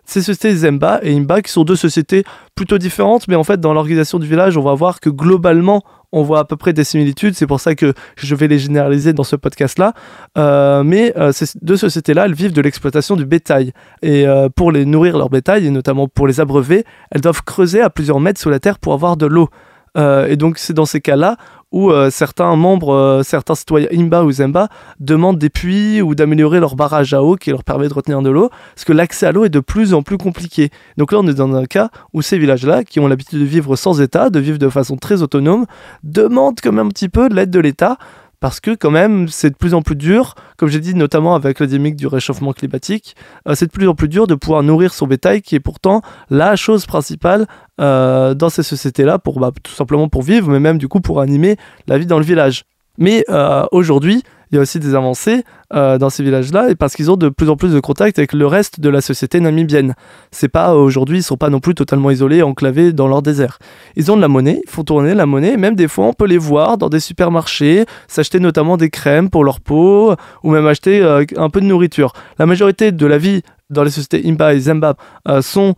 ces 0.05 0.21
sociétés 0.21 0.55
Zemba 0.55 0.99
et 1.01 1.15
Imba 1.15 1.41
qui 1.41 1.51
sont 1.51 1.63
deux 1.63 1.75
sociétés 1.75 2.23
plutôt 2.53 2.77
différentes, 2.77 3.27
mais 3.27 3.35
en 3.35 3.43
fait 3.43 3.59
dans 3.59 3.73
l'organisation 3.73 4.19
du 4.19 4.27
village, 4.27 4.55
on 4.57 4.61
va 4.61 4.73
voir 4.73 4.99
que 4.99 5.09
globalement 5.09 5.83
on 6.15 6.23
voit 6.23 6.39
à 6.39 6.45
peu 6.45 6.55
près 6.55 6.71
des 6.71 6.85
similitudes, 6.85 7.35
c'est 7.35 7.45
pour 7.45 7.59
ça 7.59 7.75
que 7.75 7.93
je 8.15 8.35
vais 8.35 8.47
les 8.47 8.57
généraliser 8.57 9.11
dans 9.11 9.25
ce 9.25 9.35
podcast-là. 9.35 9.93
Euh, 10.37 10.81
mais 10.81 11.13
euh, 11.17 11.33
ces 11.33 11.45
deux 11.61 11.75
sociétés-là, 11.75 12.25
elles 12.25 12.33
vivent 12.33 12.53
de 12.53 12.61
l'exploitation 12.61 13.17
du 13.17 13.25
bétail. 13.25 13.73
Et 14.01 14.25
euh, 14.25 14.47
pour 14.47 14.71
les 14.71 14.85
nourrir 14.85 15.17
leur 15.17 15.29
bétail, 15.29 15.67
et 15.67 15.69
notamment 15.71 16.07
pour 16.07 16.25
les 16.25 16.39
abreuver, 16.39 16.85
elles 17.11 17.19
doivent 17.19 17.43
creuser 17.43 17.81
à 17.81 17.89
plusieurs 17.89 18.21
mètres 18.21 18.39
sous 18.39 18.49
la 18.49 18.61
terre 18.61 18.79
pour 18.79 18.93
avoir 18.93 19.17
de 19.17 19.25
l'eau. 19.25 19.49
et 19.97 20.35
donc 20.35 20.57
c'est 20.57 20.73
dans 20.73 20.85
ces 20.85 21.01
cas-là 21.01 21.37
où 21.75 21.91
euh, 21.91 22.09
certains 22.09 22.55
membres, 22.55 22.93
euh, 22.93 23.21
certains 23.21 23.53
citoyens 23.53 23.89
Imba 23.91 24.23
ou 24.23 24.31
Zemba 24.31 24.69
demandent 25.01 25.37
des 25.37 25.49
puits 25.49 26.01
ou 26.01 26.15
d'améliorer 26.15 26.61
leur 26.61 26.77
barrage 26.77 27.13
à 27.13 27.21
eau 27.21 27.35
qui 27.35 27.49
leur 27.49 27.65
permet 27.65 27.89
de 27.89 27.93
retenir 27.93 28.21
de 28.21 28.29
l'eau, 28.29 28.49
parce 28.73 28.85
que 28.85 28.93
l'accès 28.93 29.27
à 29.27 29.33
l'eau 29.33 29.43
est 29.43 29.49
de 29.49 29.59
plus 29.59 29.93
en 29.93 30.01
plus 30.01 30.17
compliqué. 30.17 30.69
Donc 30.97 31.11
là, 31.11 31.19
on 31.19 31.27
est 31.27 31.33
dans 31.33 31.53
un 31.53 31.65
cas 31.65 31.89
où 32.13 32.21
ces 32.21 32.37
villages-là, 32.37 32.85
qui 32.85 33.01
ont 33.01 33.09
l'habitude 33.09 33.39
de 33.39 33.45
vivre 33.45 33.75
sans 33.75 33.99
État, 33.99 34.29
de 34.29 34.39
vivre 34.39 34.57
de 34.57 34.69
façon 34.69 34.95
très 34.95 35.21
autonome, 35.21 35.65
demandent 36.03 36.61
quand 36.63 36.71
même 36.71 36.87
un 36.87 36.89
petit 36.89 37.09
peu 37.09 37.27
de 37.27 37.35
l'aide 37.35 37.51
de 37.51 37.59
l'État 37.59 37.97
parce 38.45 38.59
que 38.59 38.75
quand 38.75 38.91
même 38.91 39.27
c'est 39.27 39.49
de 39.49 39.55
plus 39.55 39.73
en 39.73 39.81
plus 39.81 39.95
dur, 39.95 40.35
comme 40.55 40.69
j'ai 40.69 40.79
dit 40.79 40.93
notamment 40.93 41.33
avec 41.33 41.59
la 41.59 41.65
dynamique 41.65 41.95
du 41.95 42.05
réchauffement 42.05 42.53
climatique, 42.53 43.15
euh, 43.47 43.55
c'est 43.55 43.65
de 43.65 43.71
plus 43.71 43.87
en 43.87 43.95
plus 43.95 44.07
dur 44.07 44.27
de 44.27 44.35
pouvoir 44.35 44.61
nourrir 44.61 44.93
son 44.93 45.07
bétail 45.07 45.41
qui 45.41 45.55
est 45.55 45.59
pourtant 45.59 46.03
la 46.29 46.55
chose 46.55 46.85
principale 46.85 47.47
euh, 47.81 48.35
dans 48.35 48.49
ces 48.49 48.61
sociétés-là 48.61 49.17
pour 49.17 49.39
bah, 49.39 49.51
tout 49.63 49.71
simplement 49.71 50.09
pour 50.09 50.21
vivre, 50.21 50.51
mais 50.51 50.59
même 50.59 50.77
du 50.77 50.87
coup 50.87 51.01
pour 51.01 51.21
animer 51.21 51.57
la 51.87 51.97
vie 51.97 52.05
dans 52.05 52.19
le 52.19 52.23
village. 52.23 52.65
Mais 52.99 53.25
euh, 53.29 53.65
aujourd'hui, 53.71 54.21
il 54.55 54.57
y 54.57 54.59
a 54.59 54.61
aussi 54.61 54.79
des 54.79 54.95
avancées 54.95 55.43
euh, 55.73 55.97
dans 55.97 56.09
ces 56.09 56.23
villages-là, 56.23 56.69
et 56.69 56.75
parce 56.75 56.95
qu'ils 56.95 57.11
ont 57.11 57.17
de 57.17 57.27
plus 57.27 57.49
en 57.49 57.57
plus 57.57 57.73
de 57.73 57.79
contact 57.81 58.17
avec 58.19 58.31
le 58.31 58.47
reste 58.47 58.79
de 58.79 58.87
la 58.87 59.01
société 59.01 59.41
namibienne. 59.41 59.95
C'est 60.31 60.47
pas 60.47 60.75
aujourd'hui, 60.75 61.17
ils 61.17 61.23
sont 61.23 61.35
pas 61.35 61.49
non 61.49 61.59
plus 61.59 61.75
totalement 61.75 62.09
isolés, 62.09 62.41
enclavés 62.41 62.93
dans 62.93 63.09
leur 63.09 63.21
désert. 63.21 63.59
Ils 63.97 64.13
ont 64.13 64.15
de 64.15 64.21
la 64.21 64.29
monnaie, 64.29 64.61
ils 64.65 64.69
font 64.69 64.85
tourner 64.85 65.13
la 65.13 65.25
monnaie, 65.25 65.53
et 65.53 65.57
même 65.57 65.75
des 65.75 65.89
fois 65.89 66.05
on 66.05 66.13
peut 66.13 66.25
les 66.25 66.37
voir 66.37 66.77
dans 66.77 66.87
des 66.87 67.01
supermarchés, 67.01 67.85
s'acheter 68.07 68.39
notamment 68.39 68.77
des 68.77 68.89
crèmes 68.89 69.29
pour 69.29 69.43
leur 69.43 69.59
peau, 69.59 70.15
ou 70.43 70.51
même 70.51 70.65
acheter 70.67 71.01
euh, 71.01 71.25
un 71.35 71.49
peu 71.49 71.59
de 71.59 71.65
nourriture. 71.65 72.13
La 72.39 72.45
majorité 72.45 72.93
de 72.93 73.05
la 73.05 73.17
vie 73.17 73.41
dans 73.69 73.83
les 73.83 73.91
sociétés 73.91 74.21
Imba 74.25 74.53
et 74.53 74.59
Zemba 74.59 74.95
euh, 75.27 75.41
sont 75.41 75.75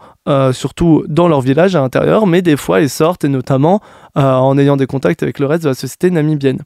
surtout 0.52 1.04
dans 1.08 1.30
leur 1.30 1.42
village 1.42 1.76
à 1.76 1.80
l'intérieur, 1.80 2.28
mais 2.28 2.44
des 2.44 2.58
fois 2.58 2.82
ils 2.82 2.90
sortent, 2.90 3.24
et 3.24 3.30
notamment 3.30 3.82
en 4.14 4.58
ayant 4.58 4.78
des 4.78 4.86
contacts 4.86 5.24
avec 5.24 5.40
le 5.40 5.48
reste 5.48 5.64
de 5.64 5.70
la 5.70 5.74
société 5.74 6.12
namibienne. 6.12 6.60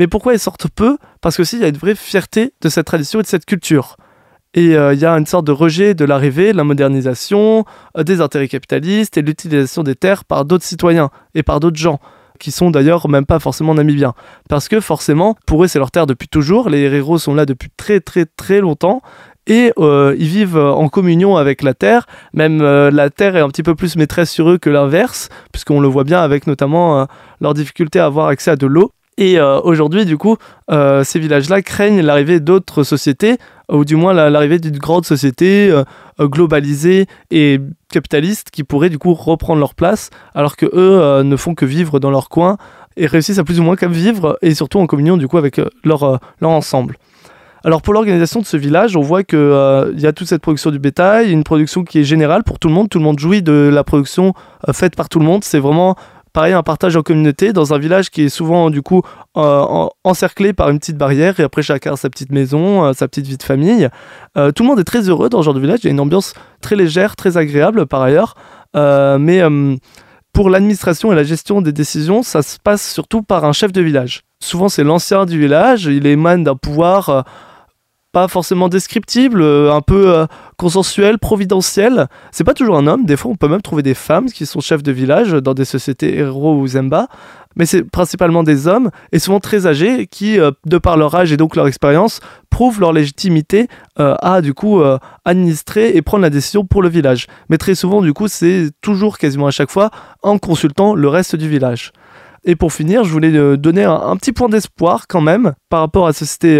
Mais 0.00 0.06
pourquoi 0.06 0.32
ils 0.32 0.38
sortent 0.38 0.66
peu? 0.66 0.96
Parce 1.20 1.36
qu'aussi, 1.36 1.56
il 1.56 1.62
y 1.62 1.64
a 1.66 1.68
une 1.68 1.76
vraie 1.76 1.94
fierté 1.94 2.54
de 2.62 2.70
cette 2.70 2.86
tradition 2.86 3.20
et 3.20 3.22
de 3.22 3.28
cette 3.28 3.44
culture. 3.44 3.98
Et 4.54 4.74
euh, 4.74 4.94
il 4.94 4.98
y 4.98 5.04
a 5.04 5.12
une 5.12 5.26
sorte 5.26 5.46
de 5.46 5.52
rejet 5.52 5.92
de 5.92 6.06
l'arrivée, 6.06 6.52
de 6.52 6.56
la 6.56 6.64
modernisation, 6.64 7.66
euh, 7.98 8.02
des 8.02 8.22
intérêts 8.22 8.48
capitalistes 8.48 9.18
et 9.18 9.22
de 9.22 9.26
l'utilisation 9.26 9.82
des 9.82 9.96
terres 9.96 10.24
par 10.24 10.46
d'autres 10.46 10.64
citoyens 10.64 11.10
et 11.34 11.42
par 11.42 11.60
d'autres 11.60 11.76
gens. 11.76 12.00
qui 12.38 12.50
sont 12.50 12.70
d'ailleurs 12.70 13.10
même 13.10 13.26
pas 13.26 13.38
forcément 13.40 13.74
namibiens. 13.74 14.14
Parce 14.48 14.68
que 14.68 14.80
forcément, 14.80 15.36
pour 15.46 15.62
eux, 15.62 15.66
c'est 15.66 15.78
leur 15.78 15.90
terre 15.90 16.06
depuis 16.06 16.28
toujours. 16.28 16.70
Les 16.70 16.80
héros 16.80 17.18
sont 17.18 17.34
là 17.34 17.44
depuis 17.44 17.68
très 17.76 18.00
très 18.00 18.24
très 18.24 18.62
longtemps 18.62 19.02
et 19.46 19.74
euh, 19.78 20.16
ils 20.18 20.28
vivent 20.28 20.56
en 20.56 20.88
communion 20.88 21.36
avec 21.36 21.62
la 21.62 21.74
Terre. 21.74 22.06
Même 22.32 22.62
la 22.62 23.10
Terre 23.10 23.36
est 23.36 23.40
un 23.40 23.48
petit 23.48 23.62
peu 23.62 23.74
plus 23.74 23.96
maîtresse 23.96 24.30
sur 24.30 24.48
eux 24.48 24.56
que 24.56 24.70
l'inverse, 24.70 25.28
puisqu'on 25.52 25.80
le 25.80 25.88
voit 25.88 26.04
bien 26.04 26.22
avec 26.22 26.46
notamment 26.46 27.00
euh, 27.00 27.04
leur 27.42 27.52
difficulté 27.52 28.00
à 28.00 28.06
avoir 28.06 28.28
accès 28.28 28.52
à 28.52 28.56
de 28.56 28.66
l'eau. 28.66 28.92
Et 29.18 29.38
aujourd'hui, 29.40 30.06
du 30.06 30.16
coup, 30.16 30.36
ces 30.70 31.18
villages-là 31.18 31.60
craignent 31.60 32.00
l'arrivée 32.00 32.40
d'autres 32.40 32.84
sociétés, 32.84 33.36
ou 33.70 33.84
du 33.84 33.94
moins 33.94 34.14
l'arrivée 34.14 34.58
d'une 34.58 34.78
grande 34.78 35.04
société 35.04 35.70
globalisée 36.18 37.06
et 37.30 37.60
capitaliste 37.92 38.50
qui 38.50 38.64
pourrait 38.64 38.88
du 38.88 38.98
coup 38.98 39.12
reprendre 39.12 39.60
leur 39.60 39.74
place, 39.74 40.08
alors 40.34 40.56
que 40.56 40.64
eux 40.72 41.22
ne 41.22 41.36
font 41.36 41.54
que 41.54 41.66
vivre 41.66 42.00
dans 42.00 42.10
leur 42.10 42.30
coin 42.30 42.56
et 42.96 43.06
réussissent 43.06 43.38
à 43.38 43.44
plus 43.44 43.60
ou 43.60 43.62
moins 43.62 43.76
qu'à 43.76 43.88
vivre, 43.88 44.38
et 44.42 44.54
surtout 44.54 44.78
en 44.78 44.86
communion 44.86 45.16
du 45.16 45.28
coup 45.28 45.38
avec 45.38 45.60
leur, 45.84 46.20
ensemble. 46.42 46.96
Alors 47.62 47.82
pour 47.82 47.92
l'organisation 47.92 48.40
de 48.40 48.46
ce 48.46 48.56
village, 48.56 48.96
on 48.96 49.02
voit 49.02 49.22
qu'il 49.22 49.38
euh, 49.38 49.92
y 49.96 50.06
a 50.06 50.12
toute 50.14 50.26
cette 50.26 50.40
production 50.40 50.70
du 50.70 50.78
bétail, 50.78 51.30
une 51.30 51.44
production 51.44 51.84
qui 51.84 51.98
est 51.98 52.04
générale 52.04 52.42
pour 52.42 52.58
tout 52.58 52.68
le 52.68 52.74
monde, 52.74 52.88
tout 52.88 52.98
le 52.98 53.04
monde 53.04 53.18
jouit 53.18 53.42
de 53.42 53.70
la 53.70 53.84
production 53.84 54.32
euh, 54.66 54.72
faite 54.72 54.96
par 54.96 55.10
tout 55.10 55.18
le 55.18 55.26
monde, 55.26 55.44
c'est 55.44 55.58
vraiment 55.58 55.94
pareil 56.32 56.52
un 56.52 56.62
partage 56.62 56.96
en 56.96 57.02
communauté 57.02 57.52
dans 57.52 57.74
un 57.74 57.78
village 57.78 58.10
qui 58.10 58.22
est 58.22 58.28
souvent 58.28 58.70
du 58.70 58.82
coup 58.82 59.02
euh, 59.36 59.88
encerclé 60.04 60.52
par 60.52 60.70
une 60.70 60.78
petite 60.78 60.96
barrière 60.96 61.38
et 61.40 61.42
après 61.42 61.62
chacun 61.62 61.94
a 61.94 61.96
sa 61.96 62.10
petite 62.10 62.32
maison, 62.32 62.92
sa 62.92 63.08
petite 63.08 63.26
vie 63.26 63.36
de 63.36 63.42
famille. 63.42 63.88
tout 64.34 64.62
le 64.62 64.66
monde 64.66 64.80
est 64.80 64.84
très 64.84 65.08
heureux 65.08 65.28
dans 65.28 65.40
ce 65.40 65.44
genre 65.44 65.54
de 65.54 65.60
village, 65.60 65.80
il 65.82 65.86
y 65.86 65.88
a 65.88 65.92
une 65.92 66.00
ambiance 66.00 66.34
très 66.60 66.76
légère, 66.76 67.16
très 67.16 67.36
agréable 67.36 67.86
par 67.86 68.02
ailleurs, 68.02 68.34
mais 68.74 69.42
pour 70.32 70.50
l'administration 70.50 71.12
et 71.12 71.16
la 71.16 71.24
gestion 71.24 71.60
des 71.62 71.72
décisions, 71.72 72.22
ça 72.22 72.42
se 72.42 72.58
passe 72.58 72.88
surtout 72.90 73.22
par 73.22 73.44
un 73.44 73.52
chef 73.52 73.72
de 73.72 73.80
village. 73.80 74.22
Souvent 74.42 74.68
c'est 74.68 74.84
l'ancien 74.84 75.26
du 75.26 75.38
village, 75.38 75.86
il 75.86 76.06
émane 76.06 76.44
d'un 76.44 76.56
pouvoir 76.56 77.24
pas 78.12 78.28
forcément 78.28 78.68
descriptible, 78.68 79.42
euh, 79.42 79.72
un 79.72 79.80
peu 79.80 80.14
euh, 80.14 80.26
consensuel, 80.56 81.18
providentiel. 81.18 82.08
C'est 82.32 82.44
pas 82.44 82.54
toujours 82.54 82.76
un 82.76 82.86
homme, 82.86 83.04
des 83.04 83.16
fois 83.16 83.30
on 83.30 83.36
peut 83.36 83.48
même 83.48 83.62
trouver 83.62 83.82
des 83.82 83.94
femmes 83.94 84.26
qui 84.26 84.46
sont 84.46 84.60
chefs 84.60 84.82
de 84.82 84.92
village 84.92 85.32
dans 85.32 85.54
des 85.54 85.64
sociétés 85.64 86.18
héros 86.18 86.56
ou 86.56 86.66
Zemba, 86.66 87.06
mais 87.56 87.66
c'est 87.66 87.82
principalement 87.82 88.42
des 88.42 88.66
hommes 88.66 88.90
et 89.12 89.18
souvent 89.18 89.40
très 89.40 89.66
âgés 89.66 90.06
qui, 90.06 90.40
euh, 90.40 90.50
de 90.66 90.78
par 90.78 90.96
leur 90.96 91.14
âge 91.14 91.32
et 91.32 91.36
donc 91.36 91.54
leur 91.54 91.66
expérience, 91.66 92.20
prouvent 92.50 92.80
leur 92.80 92.92
légitimité 92.92 93.68
à 93.96 94.40
du 94.42 94.54
coup 94.54 94.82
administrer 95.24 95.96
et 95.96 96.02
prendre 96.02 96.22
la 96.22 96.30
décision 96.30 96.66
pour 96.66 96.82
le 96.82 96.88
village. 96.88 97.26
Mais 97.48 97.58
très 97.58 97.74
souvent 97.74 98.02
du 98.02 98.12
coup 98.12 98.28
c'est 98.28 98.70
toujours 98.82 99.18
quasiment 99.18 99.46
à 99.46 99.50
chaque 99.50 99.70
fois 99.70 99.90
en 100.22 100.36
consultant 100.36 100.94
le 100.94 101.08
reste 101.08 101.36
du 101.36 101.48
village. 101.48 101.92
Et 102.44 102.56
pour 102.56 102.72
finir, 102.72 103.04
je 103.04 103.12
voulais 103.12 103.56
donner 103.56 103.84
un, 103.84 104.16
petit 104.16 104.32
point 104.32 104.48
d'espoir 104.48 105.06
quand 105.08 105.20
même 105.20 105.54
par 105.70 105.80
rapport 105.80 106.06
à 106.06 106.08
la 106.08 106.12
société 106.12 106.58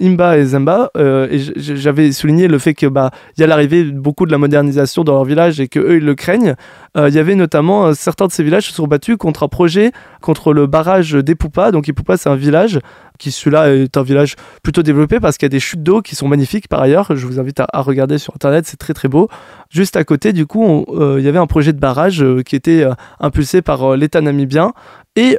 Imba 0.00 0.36
et 0.36 0.44
Zemba, 0.44 0.90
euh, 0.98 1.26
et 1.30 1.38
j'avais 1.56 2.12
souligné 2.12 2.48
le 2.48 2.58
fait 2.58 2.74
que 2.74 2.86
bah 2.86 3.10
il 3.36 3.40
y 3.40 3.44
a 3.44 3.46
l'arrivée 3.46 3.82
beaucoup 3.84 4.26
de 4.26 4.30
la 4.30 4.36
modernisation 4.36 5.04
dans 5.04 5.14
leur 5.14 5.24
village 5.24 5.58
et 5.58 5.68
que 5.68 5.78
eux 5.78 5.96
ils 5.96 6.04
le 6.04 6.14
craignent. 6.14 6.54
Euh, 6.98 7.08
il 7.08 7.14
y 7.14 7.18
avait 7.18 7.34
notamment 7.34 7.86
euh, 7.86 7.92
certains 7.94 8.26
de 8.26 8.32
ces 8.32 8.44
villages 8.44 8.66
se 8.66 8.74
sont 8.74 8.86
battus 8.86 9.16
contre 9.16 9.42
un 9.42 9.48
projet 9.48 9.92
contre 10.20 10.52
le 10.52 10.66
barrage 10.66 11.12
d'Epupa. 11.12 11.70
Donc 11.70 11.88
Epupa 11.88 12.18
c'est 12.18 12.28
un 12.28 12.36
village 12.36 12.78
qui 13.18 13.30
celui-là 13.30 13.74
est 13.74 13.96
un 13.96 14.02
village 14.02 14.36
plutôt 14.62 14.82
développé 14.82 15.20
parce 15.20 15.36
qu'il 15.38 15.46
y 15.46 15.50
a 15.50 15.50
des 15.50 15.60
chutes 15.60 15.82
d'eau 15.82 16.02
qui 16.02 16.14
sont 16.14 16.28
magnifiques 16.28 16.68
par 16.68 16.80
ailleurs. 16.80 17.14
Je 17.14 17.26
vous 17.26 17.40
invite 17.40 17.60
à, 17.60 17.80
regarder 17.80 18.18
sur 18.18 18.34
internet, 18.34 18.66
c'est 18.66 18.76
très 18.76 18.94
très 18.94 19.08
beau. 19.08 19.28
Juste 19.70 19.96
à 19.96 20.04
côté, 20.04 20.32
du 20.32 20.46
coup, 20.46 20.84
il 21.18 21.24
y 21.24 21.28
avait 21.28 21.38
un 21.38 21.46
projet 21.46 21.72
de 21.72 21.78
barrage 21.78 22.24
qui 22.44 22.56
était 22.56 22.86
impulsé 23.20 23.62
par 23.62 23.96
l'État 23.96 24.20
namibien 24.20 24.72
et 25.16 25.38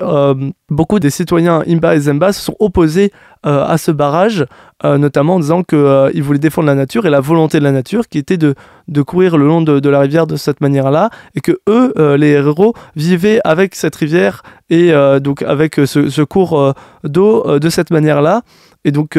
beaucoup 0.70 1.00
des 1.00 1.10
citoyens 1.10 1.64
Imba 1.68 1.96
et 1.96 2.00
Zemba 2.00 2.34
se 2.34 2.42
sont 2.42 2.56
opposés 2.60 3.12
euh, 3.46 3.64
à 3.66 3.78
ce 3.78 3.92
barrage, 3.92 4.46
euh, 4.84 4.98
notamment 4.98 5.36
en 5.36 5.40
disant 5.40 5.64
qu'ils 5.64 5.78
euh, 5.78 6.12
voulaient 6.22 6.40
défendre 6.40 6.68
la 6.68 6.76
nature 6.76 7.06
et 7.06 7.10
la 7.10 7.20
volonté 7.20 7.60
de 7.60 7.64
la 7.64 7.72
nature 7.72 8.08
qui 8.08 8.18
était 8.18 8.38
de, 8.38 8.56
de 8.88 9.02
courir 9.02 9.38
le 9.38 9.46
long 9.46 9.62
de, 9.62 9.90
la 9.90 10.00
rivière 10.00 10.28
de 10.28 10.36
cette 10.36 10.62
manière-là, 10.62 11.10
et 11.36 11.42
que 11.42 11.60
eux, 11.70 11.94
les 12.16 12.30
héros, 12.30 12.74
vivaient 12.96 13.40
avec 13.44 13.76
cette 13.76 13.96
rivière 13.96 14.44
et 14.70 14.92
donc 15.22 15.42
avec 15.44 15.76
ce, 15.76 16.10
ce 16.10 16.22
cours 16.22 16.74
d'eau 17.04 17.60
de 17.60 17.70
cette 17.70 17.92
manière-là 17.92 18.42
et 18.86 18.92
donc 18.92 19.18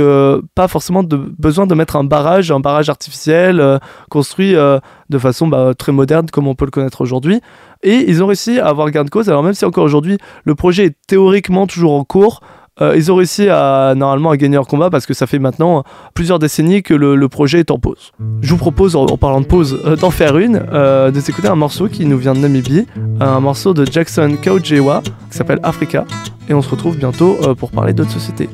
pas 0.55 0.69
forcément 0.69 1.03
besoin 1.05 1.67
de 1.67 1.75
mettre 1.75 1.97
un 1.97 2.05
barrage, 2.05 2.51
un 2.51 2.61
barrage 2.61 2.89
artificiel 2.89 3.81
construit 4.09 4.55
de 4.55 5.19
façon 5.19 5.47
bah, 5.47 5.75
très 5.77 5.93
moderne 5.93 6.27
comme 6.31 6.47
on 6.47 6.55
peut 6.55 6.65
le 6.65 6.71
connaître 6.71 7.03
aujourd'hui. 7.03 7.41
Et 7.83 8.11
ils 8.11 8.23
ont 8.23 8.27
réussi 8.27 8.59
à 8.59 8.67
avoir 8.67 8.91
gain 8.91 9.05
de 9.05 9.11
cause. 9.11 9.29
Alors 9.29 9.43
même 9.43 9.55
si 9.55 9.65
encore 9.65 9.85
aujourd'hui 9.85 10.19
le 10.45 10.55
projet 10.55 10.87
est 10.87 10.97
théoriquement 11.07 11.67
toujours 11.67 11.93
en 11.93 12.05
cours, 12.05 12.41
euh, 12.81 12.95
ils 12.97 13.11
ont 13.11 13.17
réussi 13.17 13.49
à 13.49 13.95
normalement 13.97 14.31
à 14.31 14.37
gagner 14.37 14.55
leur 14.55 14.67
combat 14.67 14.91
parce 14.91 15.07
que 15.07 15.15
ça 15.15 15.27
fait 15.27 15.39
maintenant 15.39 15.85
plusieurs 16.15 16.39
décennies 16.39 16.83
que 16.83 16.95
le, 16.95 17.29
projet 17.29 17.61
est 17.61 17.71
en 17.71 17.79
pause. 17.79 18.13
Je 18.41 18.51
vous 18.51 18.57
propose, 18.57 18.97
en, 18.97 19.07
parlant 19.19 19.41
de 19.41 19.47
pause, 19.47 19.79
euh, 19.85 19.97
d'en 19.97 20.11
faire 20.11 20.39
une, 20.39 20.63
euh, 20.73 21.11
de 21.11 21.21
s'écouter 21.21 21.49
un 21.49 21.57
morceau 21.57 21.89
qui 21.89 22.07
nous 22.07 22.17
vient 22.17 22.33
de 22.33 22.39
Namibie, 22.39 22.87
un 23.21 23.41
morceau 23.41 23.75
de 23.75 23.85
Jackson 23.85 24.37
Kaujewa 24.43 25.03
qui 25.31 25.37
s'appelle 25.37 25.61
Africa, 25.63 26.05
et 26.49 26.55
on 26.55 26.63
se 26.63 26.71
retrouve 26.71 26.97
bientôt 26.97 27.37
pour 27.59 27.71
parler 27.71 27.93
d'autres 27.93 28.11
sociétés. 28.13 28.49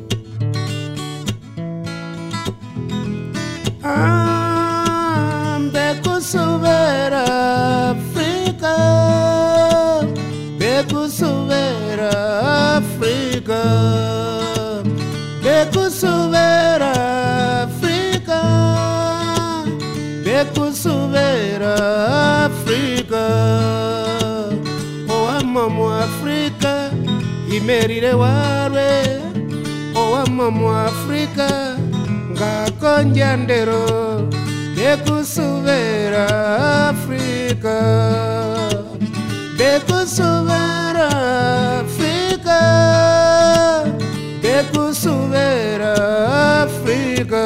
ware 28.15 29.21
owamo 29.95 30.51
muafrika 30.51 31.49
ngakonja 32.31 33.37
ndero 33.37 33.85
bekusubera 34.75 36.27
afrika. 36.89 37.77
Bekusubera 39.57 41.09
afrika 41.79 42.59
bekusubera 44.41 45.93
afrika. 46.63 47.45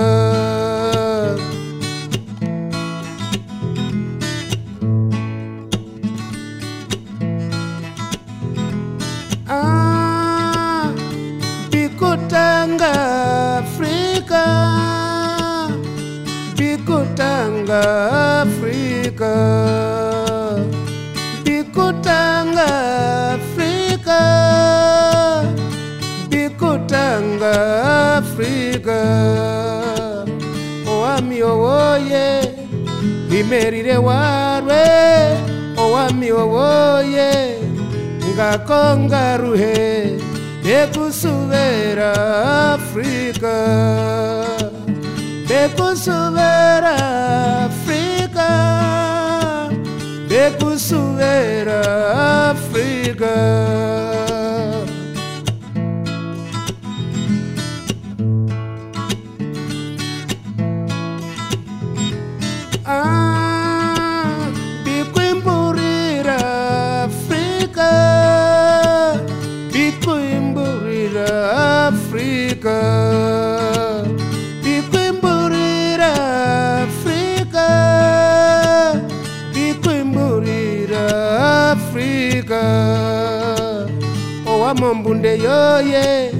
owamumbunde 84.89 85.34
yoye 85.46 86.31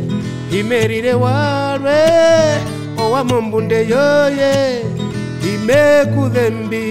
imerire 0.60 1.14
walwe 1.14 2.02
owamumbunde 3.04 3.80
yoye 3.94 4.54
imekudhembi 5.54 6.86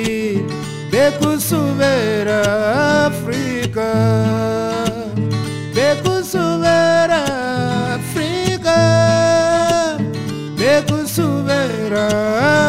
bekusubera 0.93 2.41
afrika. 3.07 3.89
Bekusubera 5.75 7.21
afrika. 7.97 8.79
Bekusubera 10.59 12.07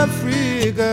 afrika. 0.04 0.90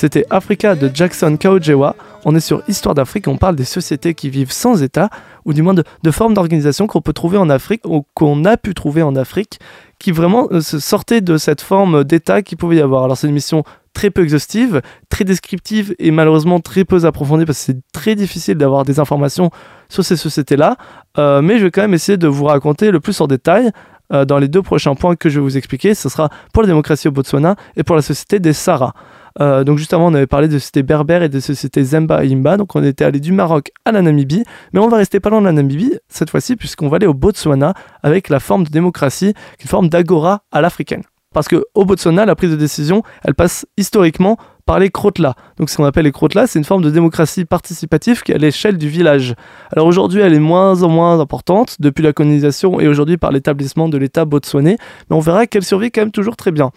C'était 0.00 0.24
Africa 0.30 0.76
de 0.76 0.90
Jackson 0.94 1.36
Kaojewa. 1.36 1.94
On 2.24 2.34
est 2.34 2.40
sur 2.40 2.62
Histoire 2.68 2.94
d'Afrique, 2.94 3.28
on 3.28 3.36
parle 3.36 3.54
des 3.54 3.66
sociétés 3.66 4.14
qui 4.14 4.30
vivent 4.30 4.50
sans 4.50 4.82
État, 4.82 5.10
ou 5.44 5.52
du 5.52 5.60
moins 5.60 5.74
de, 5.74 6.10
formes 6.10 6.32
d'organisation 6.32 6.86
qu'on 6.86 7.02
peut 7.02 7.12
trouver 7.12 7.36
en 7.36 7.50
Afrique, 7.50 7.82
ou 7.84 8.06
qu'on 8.14 8.46
a 8.46 8.56
pu 8.56 8.72
trouver 8.72 9.02
en 9.02 9.14
Afrique, 9.14 9.60
qui 9.98 10.10
vraiment 10.10 10.48
euh, 10.52 10.62
se 10.62 10.78
sortaient 10.78 11.20
de 11.20 11.36
cette 11.36 11.60
forme 11.60 12.02
d'État 12.02 12.40
qu'il 12.40 12.56
pouvait 12.56 12.76
y 12.76 12.80
avoir. 12.80 13.04
Alors 13.04 13.18
c'est 13.18 13.26
une 13.26 13.34
mission 13.34 13.62
très 13.92 14.08
peu 14.08 14.22
exhaustive, 14.22 14.80
très 15.10 15.24
descriptive 15.24 15.94
et 15.98 16.10
malheureusement 16.12 16.60
très 16.60 16.86
peu 16.86 17.04
approfondie 17.04 17.44
parce 17.44 17.58
que 17.58 17.64
c'est 17.66 17.80
très 17.92 18.14
difficile 18.14 18.56
d'avoir 18.56 18.86
des 18.86 19.00
informations 19.00 19.50
sur 19.90 20.02
ces 20.02 20.16
sociétés-là. 20.16 20.78
Euh, 21.18 21.42
mais 21.42 21.58
je 21.58 21.64
vais 21.64 21.70
quand 21.70 21.82
même 21.82 21.92
essayer 21.92 22.16
de 22.16 22.26
vous 22.26 22.46
raconter 22.46 22.90
le 22.90 23.00
plus 23.00 23.20
en 23.20 23.26
détail 23.26 23.70
euh, 24.14 24.24
dans 24.24 24.38
les 24.38 24.48
deux 24.48 24.62
prochains 24.62 24.94
points 24.94 25.14
que 25.14 25.28
je 25.28 25.40
vais 25.40 25.44
vous 25.44 25.58
expliquer. 25.58 25.94
Ce 25.94 26.08
sera 26.08 26.30
pour 26.54 26.62
la 26.62 26.68
démocratie 26.68 27.08
au 27.08 27.12
Botswana 27.12 27.54
et 27.76 27.82
pour 27.82 27.96
la 27.96 28.02
société 28.02 28.40
des 28.40 28.54
Sahara. 28.54 28.94
Euh, 29.40 29.64
donc 29.64 29.78
juste 29.78 29.92
avant, 29.94 30.10
on 30.10 30.14
avait 30.14 30.26
parlé 30.26 30.48
de 30.48 30.58
sociétés 30.58 30.82
berbères 30.82 31.22
et 31.22 31.28
de 31.28 31.40
sociétés 31.40 31.84
Zemba 31.84 32.24
et 32.24 32.32
Imba. 32.32 32.56
Donc 32.56 32.74
on 32.74 32.82
était 32.82 33.04
allé 33.04 33.20
du 33.20 33.32
Maroc 33.32 33.70
à 33.84 33.92
la 33.92 34.02
Namibie, 34.02 34.44
mais 34.72 34.80
on 34.80 34.88
va 34.88 34.96
rester 34.96 35.20
pas 35.20 35.30
loin 35.30 35.40
de 35.40 35.46
la 35.46 35.52
Namibie 35.52 35.94
cette 36.08 36.30
fois-ci 36.30 36.56
puisqu'on 36.56 36.88
va 36.88 36.96
aller 36.96 37.06
au 37.06 37.14
Botswana 37.14 37.74
avec 38.02 38.28
la 38.28 38.40
forme 38.40 38.64
de 38.64 38.70
démocratie, 38.70 39.34
une 39.60 39.68
forme 39.68 39.88
d'agora 39.88 40.42
à 40.50 40.60
l'africaine. 40.60 41.02
Parce 41.32 41.46
que 41.46 41.64
au 41.74 41.84
Botswana, 41.84 42.26
la 42.26 42.34
prise 42.34 42.50
de 42.50 42.56
décision, 42.56 43.04
elle 43.22 43.36
passe 43.36 43.64
historiquement 43.76 44.36
par 44.66 44.80
les 44.80 44.90
crotlas. 44.90 45.34
Donc 45.58 45.70
ce 45.70 45.76
qu'on 45.76 45.84
appelle 45.84 46.04
les 46.04 46.10
crotlas, 46.10 46.48
c'est 46.48 46.58
une 46.58 46.64
forme 46.64 46.82
de 46.82 46.90
démocratie 46.90 47.44
participative 47.44 48.22
qui 48.22 48.32
est 48.32 48.34
à 48.34 48.38
l'échelle 48.38 48.78
du 48.78 48.88
village. 48.88 49.36
Alors 49.72 49.86
aujourd'hui, 49.86 50.20
elle 50.22 50.34
est 50.34 50.40
moins 50.40 50.82
en 50.82 50.88
moins 50.88 51.20
importante 51.20 51.76
depuis 51.78 52.02
la 52.02 52.12
colonisation 52.12 52.80
et 52.80 52.88
aujourd'hui 52.88 53.16
par 53.16 53.30
l'établissement 53.30 53.88
de 53.88 53.96
l'État 53.96 54.24
botswanais, 54.24 54.76
mais 55.08 55.16
on 55.16 55.20
verra 55.20 55.46
qu'elle 55.46 55.64
survit 55.64 55.92
quand 55.92 56.00
même 56.00 56.10
toujours 56.10 56.36
très 56.36 56.50
bien. 56.50 56.72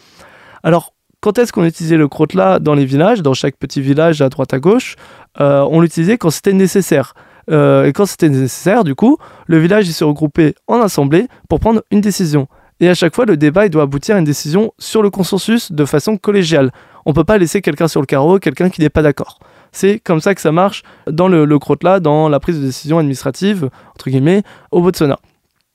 Alors 0.62 0.94
quand 1.24 1.38
est-ce 1.38 1.54
qu'on 1.54 1.64
utilisait 1.64 1.96
le 1.96 2.10
crotla 2.10 2.60
dans 2.60 2.74
les 2.74 2.84
villages, 2.84 3.22
dans 3.22 3.34
chaque 3.34 3.56
petit 3.56 3.80
village 3.80 4.22
à 4.22 4.28
droite 4.28 4.54
à 4.54 4.60
gauche 4.60 4.98
Euh, 5.40 5.66
On 5.72 5.80
l'utilisait 5.80 6.18
quand 6.18 6.30
c'était 6.30 6.52
nécessaire. 6.52 7.14
Euh, 7.50 7.86
et 7.86 7.94
quand 7.94 8.06
c'était 8.06 8.28
nécessaire, 8.28 8.84
du 8.84 8.94
coup, 8.94 9.18
le 9.48 9.58
village 9.58 9.88
il 9.88 9.94
se 9.94 10.04
regroupait 10.04 10.54
en 10.68 10.82
assemblée 10.82 11.28
pour 11.48 11.62
prendre 11.62 11.82
une 11.92 12.02
décision. 12.02 12.48
Et 12.82 12.90
à 12.90 12.94
chaque 12.94 13.16
fois, 13.16 13.24
le 13.26 13.38
débat 13.38 13.70
doit 13.70 13.84
aboutir 13.84 14.18
à 14.18 14.20
une 14.20 14.26
décision 14.26 14.74
sur 14.80 15.02
le 15.02 15.10
consensus 15.10 15.72
de 15.72 15.86
façon 15.86 16.18
collégiale. 16.18 16.72
On 17.06 17.12
ne 17.12 17.16
peut 17.16 17.24
pas 17.24 17.38
laisser 17.38 17.62
quelqu'un 17.62 17.88
sur 17.88 18.02
le 18.02 18.06
carreau, 18.06 18.38
quelqu'un 18.38 18.70
qui 18.70 18.82
n'est 18.82 18.90
pas 18.90 19.02
d'accord. 19.02 19.40
C'est 19.72 20.00
comme 20.00 20.20
ça 20.20 20.36
que 20.36 20.42
ça 20.42 20.52
marche 20.52 20.84
dans 21.10 21.30
le, 21.30 21.46
le 21.46 22.00
dans 22.02 22.28
la 22.28 22.40
prise 22.42 22.60
de 22.60 22.66
décision 22.66 23.00
administrative, 23.00 23.70
entre 23.96 24.10
guillemets, 24.10 24.44
au 24.72 24.82
Botswana. 24.82 25.18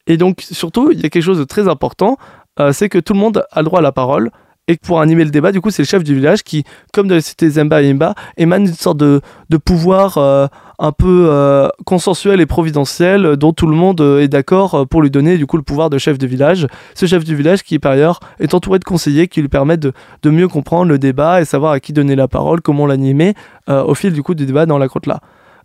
Et 0.06 0.18
donc, 0.18 0.42
surtout, 0.42 0.90
il 0.92 1.00
y 1.00 1.06
a 1.06 1.08
quelque 1.08 1.22
chose 1.22 1.38
de 1.38 1.44
très 1.44 1.68
important, 1.68 2.18
euh, 2.60 2.72
c'est 2.72 2.90
que 2.90 2.98
tout 2.98 3.14
le 3.14 3.18
monde 3.18 3.44
a 3.50 3.60
le 3.60 3.64
droit 3.64 3.78
à 3.78 3.82
la 3.82 3.92
parole. 3.92 4.30
Et 4.70 4.76
pour 4.76 5.00
animer 5.00 5.24
le 5.24 5.30
débat, 5.30 5.50
du 5.50 5.62
coup, 5.62 5.70
c'est 5.70 5.82
le 5.82 5.86
chef 5.86 6.04
du 6.04 6.14
village 6.14 6.42
qui, 6.42 6.62
comme 6.92 7.08
dans 7.08 7.14
les 7.14 7.22
cités 7.22 7.48
Zemba 7.48 7.82
et 7.82 7.90
Imba, 7.90 8.14
émane 8.36 8.64
d'une 8.64 8.74
sorte 8.74 8.98
de, 8.98 9.22
de 9.48 9.56
pouvoir 9.56 10.18
euh, 10.18 10.46
un 10.78 10.92
peu 10.92 11.28
euh, 11.30 11.68
consensuel 11.86 12.42
et 12.42 12.46
providentiel 12.46 13.24
euh, 13.24 13.36
dont 13.36 13.54
tout 13.54 13.66
le 13.66 13.74
monde 13.74 14.02
est 14.02 14.28
d'accord 14.28 14.86
pour 14.88 15.00
lui 15.00 15.10
donner 15.10 15.38
du 15.38 15.46
coup 15.46 15.56
le 15.56 15.62
pouvoir 15.62 15.88
de 15.88 15.96
chef 15.96 16.18
de 16.18 16.26
village. 16.26 16.66
Ce 16.94 17.06
chef 17.06 17.24
du 17.24 17.34
village 17.34 17.62
qui 17.62 17.78
par 17.78 17.92
ailleurs 17.92 18.20
est 18.40 18.52
entouré 18.52 18.78
de 18.78 18.84
conseillers 18.84 19.26
qui 19.26 19.40
lui 19.40 19.48
permettent 19.48 19.80
de, 19.80 19.92
de 20.22 20.30
mieux 20.30 20.48
comprendre 20.48 20.90
le 20.90 20.98
débat 20.98 21.40
et 21.40 21.46
savoir 21.46 21.72
à 21.72 21.80
qui 21.80 21.94
donner 21.94 22.14
la 22.14 22.28
parole, 22.28 22.60
comment 22.60 22.86
l'animer 22.86 23.34
au 23.68 23.94
fil 23.94 24.12
du 24.12 24.22
coup 24.22 24.34
du 24.34 24.44
débat 24.46 24.66
dans 24.66 24.78
la 24.78 24.88
crotte 24.88 25.06
là. 25.06 25.20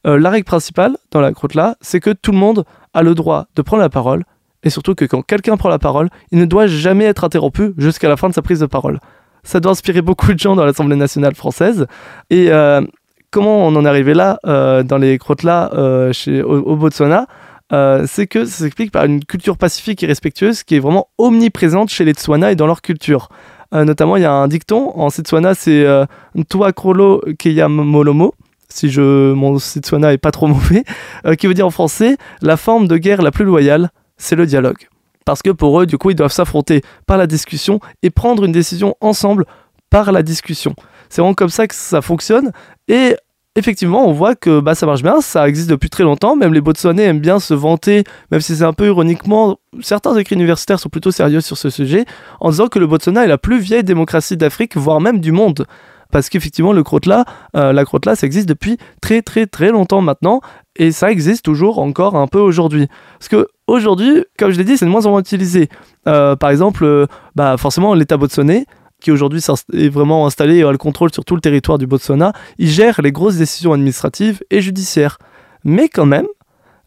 La 0.06 0.30
règle 0.30 0.46
principale 0.46 0.98
dans 1.12 1.22
la 1.22 1.32
crotte 1.32 1.56
là, 1.56 1.76
c'est 1.82 2.00
que 2.00 2.10
tout 2.10 2.32
le 2.32 2.38
monde 2.38 2.66
a 2.94 3.02
le 3.02 3.16
droit 3.16 3.46
de 3.56 3.62
prendre 3.62 3.82
la 3.82 3.90
parole 3.90 4.24
et 4.64 4.70
surtout 4.70 4.96
que 4.96 5.06
quand 5.06 5.22
quelqu'un 5.22 5.58
prend 5.58 5.70
la 5.70 5.80
parole, 5.80 6.10
il 6.32 6.40
ne 6.40 6.46
doit 6.46 6.68
jamais 6.68 7.06
être 7.06 7.24
interrompu 7.24 7.74
jusqu'à 7.78 8.10
la 8.10 8.18
fin 8.18 8.30
de 8.30 8.34
sa 8.34 8.42
prise 8.42 8.60
de 8.60 8.66
parole. 8.66 9.00
Ça 9.44 9.60
doit 9.60 9.74
inspirer 9.74 10.02
beaucoup 10.02 10.34
de 10.34 10.40
gens 10.40 10.56
dans 10.56 10.66
l'Assemblée 10.66 10.96
nationale 10.96 11.36
française. 11.36 11.86
Et 12.30 12.50
euh, 12.50 12.82
comment 13.30 13.68
on 13.68 13.76
en 13.76 13.86
est 13.86 13.90
arrivé 13.90 14.14
là, 14.14 14.40
euh, 14.46 14.84
dans 14.84 14.98
les 14.98 15.18
crottes 15.18 15.44
là, 15.44 15.70
euh, 15.74 16.14
au, 16.44 16.76
Botswana 16.76 17.28
c'est 18.06 18.28
que 18.28 18.46
ça 18.46 18.64
s'explique 18.64 18.92
par 18.92 19.06
une 19.06 19.26
culture 19.26 19.58
pacifique 19.58 20.04
et 20.04 20.06
respectueuse 20.06 20.62
qui 20.62 20.76
est 20.76 20.80
vraiment 20.80 21.08
omniprésente 21.18 21.90
chez 21.90 22.06
les 22.06 22.14
Tswana 22.14 22.52
et 22.52 22.56
dans 22.56 22.68
leur 22.68 22.84
culture. 22.84 23.30
Notamment, 23.72 24.16
il 24.16 24.22
y 24.22 24.26
a 24.26 24.32
un 24.32 24.48
dicton 24.48 24.92
en 24.94 25.10
Setswana, 25.10 25.56
c'est 25.56 25.84
Ntua 26.36 26.72
Krolo 26.74 27.24
Molomo, 27.70 28.36
si 28.70 28.92
je, 28.92 29.34
mon 29.34 29.58
Setswana 29.58 30.14
est 30.14 30.20
pas 30.20 30.30
trop 30.30 30.46
mauvais, 30.56 30.84
qui 31.40 31.48
veut 31.48 31.56
dire 31.56 31.66
en 31.66 31.72
français 31.72 32.18
la 32.44 32.58
forme 32.58 32.88
de 32.88 32.98
guerre 32.98 33.24
la 33.24 33.32
plus 33.32 33.46
loyale, 33.46 33.90
c'est 34.24 34.36
le 34.36 34.46
dialogue. 34.46 34.88
Parce 35.26 35.42
que 35.42 35.52
pour 35.52 35.80
eux, 35.80 35.86
du 35.86 35.98
coup, 35.98 36.10
ils 36.10 36.16
doivent 36.16 36.32
s'affronter 36.32 36.82
par 37.06 37.18
la 37.18 37.28
discussion 37.28 37.80
et 38.02 38.10
prendre 38.10 38.44
une 38.46 38.52
décision 38.52 38.96
ensemble 39.02 39.46
par 39.90 40.12
la 40.12 40.24
discussion. 40.24 40.76
C'est 41.10 41.22
vraiment 41.22 41.34
comme 41.34 41.50
ça 41.50 41.68
que 41.68 41.76
ça 41.76 42.02
fonctionne. 42.02 42.52
Et 42.88 43.16
effectivement, 43.56 44.08
on 44.08 44.12
voit 44.12 44.36
que 44.36 44.60
bah, 44.60 44.76
ça 44.76 44.86
marche 44.86 45.04
bien, 45.04 45.22
ça 45.22 45.48
existe 45.48 45.70
depuis 45.70 45.90
très 45.90 46.04
longtemps. 46.04 46.36
Même 46.36 46.54
les 46.54 46.62
Botswanais 46.62 47.04
aiment 47.04 47.20
bien 47.20 47.40
se 47.40 47.54
vanter, 47.54 48.04
même 48.32 48.42
si 48.42 48.56
c'est 48.56 48.64
un 48.64 48.74
peu 48.74 48.88
ironiquement. 48.88 49.60
Certains 49.82 50.16
écrits 50.18 50.36
universitaires 50.36 50.80
sont 50.80 50.90
plutôt 50.90 51.12
sérieux 51.12 51.42
sur 51.42 51.58
ce 51.58 51.70
sujet, 51.70 52.06
en 52.40 52.50
disant 52.50 52.68
que 52.68 52.80
le 52.80 52.88
Botswana 52.88 53.24
est 53.24 53.28
la 53.28 53.38
plus 53.38 53.60
vieille 53.60 53.84
démocratie 53.84 54.38
d'Afrique, 54.38 54.76
voire 54.76 55.00
même 55.00 55.20
du 55.20 55.32
monde. 55.32 55.66
Parce 56.12 56.30
qu'effectivement, 56.30 56.74
le 56.74 56.84
crotla, 56.84 57.26
euh, 57.56 57.74
la 57.74 57.86
crotla, 57.86 58.16
ça 58.16 58.28
existe 58.28 58.48
depuis 58.48 58.78
très 59.02 59.24
très 59.24 59.48
très 59.48 59.72
longtemps 59.72 60.02
maintenant, 60.02 60.42
et 60.76 60.92
ça 60.92 61.12
existe 61.12 61.46
toujours 61.46 61.80
encore 61.80 62.16
un 62.16 62.28
peu 62.28 62.40
aujourd'hui. 62.40 62.88
Parce 63.20 63.30
que 63.30 63.48
aujourd'hui, 63.68 64.26
comme 64.38 64.52
je 64.52 64.58
l'ai 64.58 64.64
dit, 64.64 64.78
c'est 64.78 64.86
de 64.86 64.90
moins 64.90 65.06
en 65.06 65.12
moins 65.12 65.20
utilisé. 65.20 65.70
Euh, 66.08 66.36
par 66.36 66.50
exemple, 66.50 66.84
euh, 66.84 67.06
bah, 67.36 67.58
forcément, 67.58 67.94
l'État 67.94 68.18
botswanais, 68.18 68.66
qui 69.00 69.12
aujourd'hui 69.12 69.42
est 69.74 69.90
vraiment 69.90 70.26
installé 70.26 70.58
et 70.58 70.64
a 70.64 70.72
le 70.72 70.78
contrôle 70.78 71.14
sur 71.14 71.26
tout 71.26 71.36
le 71.36 71.42
territoire 71.42 71.78
du 71.78 71.86
Botswana, 71.86 72.32
il 72.58 72.70
gère 72.70 73.02
les 73.02 73.12
grosses 73.12 73.36
décisions 73.36 73.74
administratives 73.74 74.42
et 74.50 74.62
judiciaires. 74.62 75.18
Mais 75.66 75.90
quand 75.90 76.06
même, 76.06 76.26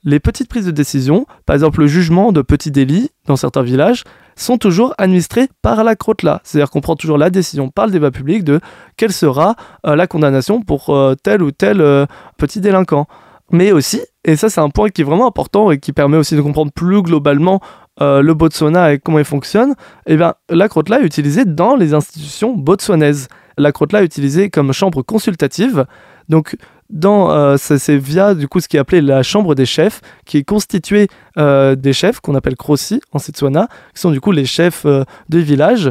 les 0.03 0.18
petites 0.18 0.49
prises 0.49 0.64
de 0.64 0.70
décision, 0.70 1.27
par 1.44 1.55
exemple 1.55 1.81
le 1.81 1.87
jugement 1.88 2.33
de 2.33 2.40
petits 2.40 2.70
délits 2.70 3.11
dans 3.27 3.37
certains 3.37 3.62
villages, 3.62 4.05
sont 4.35 4.57
toujours 4.57 4.94
administrées 4.96 5.49
par 5.61 5.85
la 5.85 5.94
crotla. 5.94 6.40
C'est-à-dire 6.42 6.70
qu'on 6.70 6.81
prend 6.81 6.96
toujours 6.96 7.18
la 7.18 7.29
décision 7.29 7.68
par 7.68 7.87
le 7.87 7.92
débat 7.92 8.11
public 8.11 8.44
de 8.44 8.61
quelle 8.96 9.12
sera 9.12 9.55
euh, 9.87 9.94
la 9.94 10.07
condamnation 10.07 10.62
pour 10.62 10.94
tel 11.22 11.42
ou 11.42 11.51
tel 11.51 12.07
petit 12.38 12.61
délinquant. 12.61 13.07
Mais 13.51 13.73
aussi, 13.73 14.01
et 14.25 14.37
ça 14.37 14.49
c'est 14.49 14.61
un 14.61 14.71
point 14.71 14.89
qui 14.89 15.03
est 15.03 15.05
vraiment 15.05 15.27
important 15.27 15.71
et 15.71 15.79
qui 15.79 15.93
permet 15.93 16.17
aussi 16.17 16.35
de 16.35 16.43
comprendre 16.43 16.73
plus 16.73 17.03
globalement 17.03 17.61
euh, 18.01 18.21
le 18.21 18.35
Botswana 18.35 18.93
et 18.93 18.99
comment 18.99 19.19
il 19.19 19.25
fonctionne, 19.25 19.75
eh 20.07 20.17
bien, 20.17 20.35
la 20.51 20.69
crotla 20.69 21.01
est 21.01 21.05
utilisée 21.05 21.45
dans 21.45 21.77
les 21.77 21.95
institutions 21.95 22.55
botswanaises. 22.55 23.29
La 23.57 23.73
crotla 23.73 24.03
est 24.03 24.07
utilisée 24.07 24.51
comme 24.51 24.73
chambre 24.73 25.03
consultative. 25.03 25.87
Donc, 26.29 26.57
dans, 26.91 27.31
euh, 27.31 27.57
c'est 27.59 27.97
via 27.97 28.35
du 28.35 28.49
coup 28.49 28.61
ce 28.61 28.69
qui 28.69 28.77
est 28.77 28.81
appelé 28.81 29.01
la 29.01 29.23
chambre 29.23 29.55
des 29.55 29.67
chefs, 29.67 30.01
qui 30.25 30.39
est 30.39 30.45
constituée 30.45 31.09
euh, 31.37 31.75
des 31.75 31.93
chefs 31.93 32.21
qu'on 32.21 32.35
appelle 32.35 32.57
Krosi 32.57 33.01
en 33.13 33.19
Setswana, 33.19 33.69
qui 33.95 34.01
sont 34.01 34.11
du 34.11 34.21
coup 34.21 34.31
les 34.31 34.45
chefs 34.45 34.85
euh, 34.87 35.05
de 35.29 35.39
village, 35.39 35.91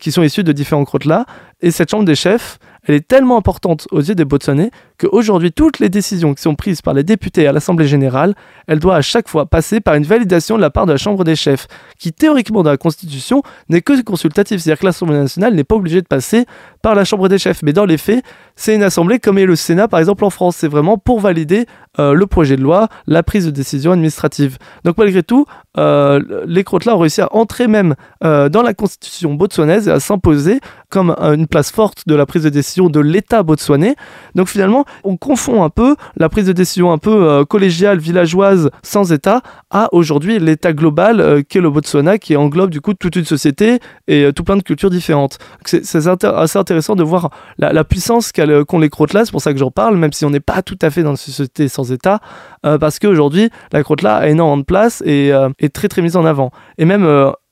qui 0.00 0.12
sont 0.12 0.22
issus 0.22 0.44
de 0.44 0.52
différents 0.52 0.84
crotlas. 0.84 1.24
Et 1.62 1.70
cette 1.70 1.90
chambre 1.90 2.04
des 2.04 2.14
chefs, 2.14 2.58
elle 2.86 2.94
est 2.94 3.08
tellement 3.08 3.38
importante 3.38 3.88
aux 3.90 4.00
yeux 4.00 4.14
des 4.14 4.26
Botswanais 4.26 4.70
qu'aujourd'hui, 5.02 5.52
toutes 5.52 5.78
les 5.78 5.88
décisions 5.88 6.34
qui 6.34 6.42
sont 6.42 6.54
prises 6.54 6.82
par 6.82 6.94
les 6.94 7.04
députés 7.04 7.46
à 7.46 7.52
l'Assemblée 7.52 7.86
générale, 7.86 8.34
elles 8.66 8.78
doivent 8.78 8.98
à 8.98 9.02
chaque 9.02 9.28
fois 9.28 9.46
passer 9.46 9.80
par 9.80 9.94
une 9.94 10.04
validation 10.04 10.56
de 10.56 10.60
la 10.60 10.70
part 10.70 10.86
de 10.86 10.92
la 10.92 10.98
Chambre 10.98 11.24
des 11.24 11.36
chefs, 11.36 11.66
qui 11.98 12.12
théoriquement 12.12 12.62
dans 12.62 12.70
la 12.70 12.76
Constitution 12.76 13.42
n'est 13.68 13.80
que 13.80 14.00
consultative, 14.02 14.58
c'est-à-dire 14.58 14.80
que 14.80 14.86
l'Assemblée 14.86 15.18
nationale 15.18 15.54
n'est 15.54 15.64
pas 15.64 15.76
obligée 15.76 16.00
de 16.00 16.06
passer 16.06 16.46
par 16.82 16.94
la 16.94 17.04
Chambre 17.04 17.28
des 17.28 17.38
chefs, 17.38 17.62
mais 17.62 17.72
dans 17.72 17.84
les 17.84 17.98
faits, 17.98 18.24
c'est 18.56 18.74
une 18.74 18.82
assemblée 18.82 19.18
comme 19.18 19.38
est 19.38 19.46
le 19.46 19.56
Sénat 19.56 19.88
par 19.88 20.00
exemple 20.00 20.24
en 20.24 20.30
France, 20.30 20.56
c'est 20.56 20.68
vraiment 20.68 20.98
pour 20.98 21.20
valider 21.20 21.66
euh, 21.98 22.14
le 22.14 22.26
projet 22.26 22.56
de 22.56 22.62
loi, 22.62 22.88
la 23.06 23.22
prise 23.22 23.44
de 23.44 23.50
décision 23.50 23.92
administrative. 23.92 24.56
Donc 24.84 24.96
malgré 24.98 25.22
tout, 25.22 25.46
euh, 25.78 26.20
les 26.46 26.64
Crotla 26.64 26.96
ont 26.96 26.98
réussi 26.98 27.20
à 27.20 27.34
entrer 27.34 27.66
même 27.66 27.94
euh, 28.24 28.48
dans 28.48 28.62
la 28.62 28.72
constitution 28.74 29.34
botswanaise 29.34 29.88
et 29.88 29.90
à 29.90 30.00
s'imposer 30.00 30.60
comme 30.88 31.10
une 31.20 31.46
place 31.46 31.70
forte 31.70 32.06
de 32.06 32.14
la 32.14 32.26
prise 32.26 32.44
de 32.44 32.48
décision 32.48 32.88
de 32.88 33.00
l'État 33.00 33.42
botswanais. 33.42 33.94
Donc 34.34 34.48
finalement, 34.48 34.84
on 35.04 35.16
confond 35.16 35.62
un 35.62 35.70
peu 35.70 35.96
la 36.16 36.28
prise 36.28 36.46
de 36.46 36.52
décision 36.52 36.92
un 36.92 36.98
peu 36.98 37.28
euh, 37.28 37.44
collégiale, 37.44 37.98
villageoise, 37.98 38.70
sans 38.82 39.12
État, 39.12 39.42
à 39.70 39.88
aujourd'hui 39.92 40.38
l'État 40.38 40.72
global 40.72 41.20
euh, 41.20 41.42
qu'est 41.46 41.60
le 41.60 41.70
Botswana, 41.70 42.18
qui 42.18 42.36
englobe 42.36 42.70
du 42.70 42.80
coup 42.80 42.94
toute 42.94 43.16
une 43.16 43.24
société 43.24 43.80
et 44.08 44.24
euh, 44.24 44.32
tout 44.32 44.44
plein 44.44 44.56
de 44.56 44.62
cultures 44.62 44.90
différentes. 44.90 45.38
C'est 45.64 46.06
assez 46.06 46.58
intéressant 46.58 46.96
de 46.96 47.02
voir 47.02 47.30
la, 47.58 47.84
puissance 47.84 48.32
qu'ont 48.32 48.78
les 48.78 48.90
Crotlas, 48.90 49.26
c'est 49.26 49.32
pour 49.32 49.42
ça 49.42 49.52
que 49.52 49.58
j'en 49.58 49.70
parle, 49.70 49.96
même 49.96 50.12
si 50.12 50.24
on 50.24 50.30
n'est 50.30 50.40
pas 50.40 50.62
tout 50.62 50.78
à 50.82 50.90
fait 50.90 51.02
dans 51.02 51.10
une 51.10 51.16
société 51.16 51.68
sans 51.68 51.90
État, 51.92 52.20
parce 52.62 52.98
qu'aujourd'hui, 52.98 53.50
la 53.72 53.82
Crotla 53.82 54.16
a 54.16 54.28
énormément 54.28 54.56
de 54.56 54.62
place 54.62 55.02
et 55.04 55.32
est 55.58 55.74
très 55.74 55.88
très 55.88 56.02
mise 56.02 56.16
en 56.16 56.24
avant. 56.24 56.50
Et 56.78 56.84
même 56.84 57.04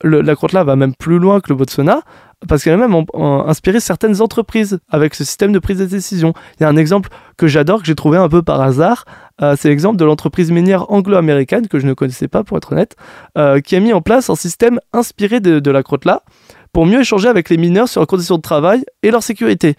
la 0.03 0.35
Crotla 0.35 0.65
va 0.65 0.77
même 0.77 0.95
plus 0.95 1.19
loin 1.19 1.41
que 1.41 1.49
le 1.51 1.57
Botswana, 1.57 2.03
parce 2.49 2.65
qu'elle 2.65 2.73
a 2.73 2.89
même 2.89 3.05
inspiré 3.47 3.81
certaines 3.81 4.23
entreprises 4.23 4.79
avec 4.89 5.15
ce 5.15 5.25
système 5.25 5.53
de 5.53 5.59
prise 5.59 5.79
de 5.79 5.85
décision. 5.85 6.33
Il 6.59 6.63
y 6.63 6.67
a 6.67 6.69
un 6.69 6.77
exemple 6.77 7.11
que 7.37 7.47
j'adore, 7.47 7.81
que 7.81 7.87
j'ai 7.87 7.95
trouvé 7.95 8.19
un 8.19 8.29
peu 8.29 8.43
par 8.43 8.61
hasard, 8.61 9.05
euh, 9.43 9.57
c'est 9.59 9.69
l'exemple 9.69 9.97
de 9.97 10.05
l'entreprise 10.05 10.51
minière 10.51 10.91
anglo-américaine, 10.91 11.69
que 11.69 11.79
je 11.79 11.87
ne 11.87 11.95
connaissais 11.95 12.29
pas 12.29 12.45
pour 12.45 12.57
être 12.57 12.73
honnête, 12.73 12.97
euh, 13.37 13.61
qui 13.61 13.77
a 13.77 13.81
mis 13.81 13.93
en 13.93 14.01
place 14.01 14.31
un 14.31 14.35
système 14.35 14.81
inspiré 14.93 15.41
de, 15.41 15.71
la 15.71 15.83
Crotla 15.83 16.23
pour 16.73 16.87
mieux 16.87 17.01
échanger 17.01 17.29
avec 17.29 17.51
les 17.51 17.57
mineurs 17.57 17.89
sur 17.89 18.01
leurs 18.01 18.09
conditions 18.09 18.37
de 18.37 18.43
travail 18.43 18.85
et 19.03 19.11
leur 19.11 19.23
sécurité. 19.23 19.77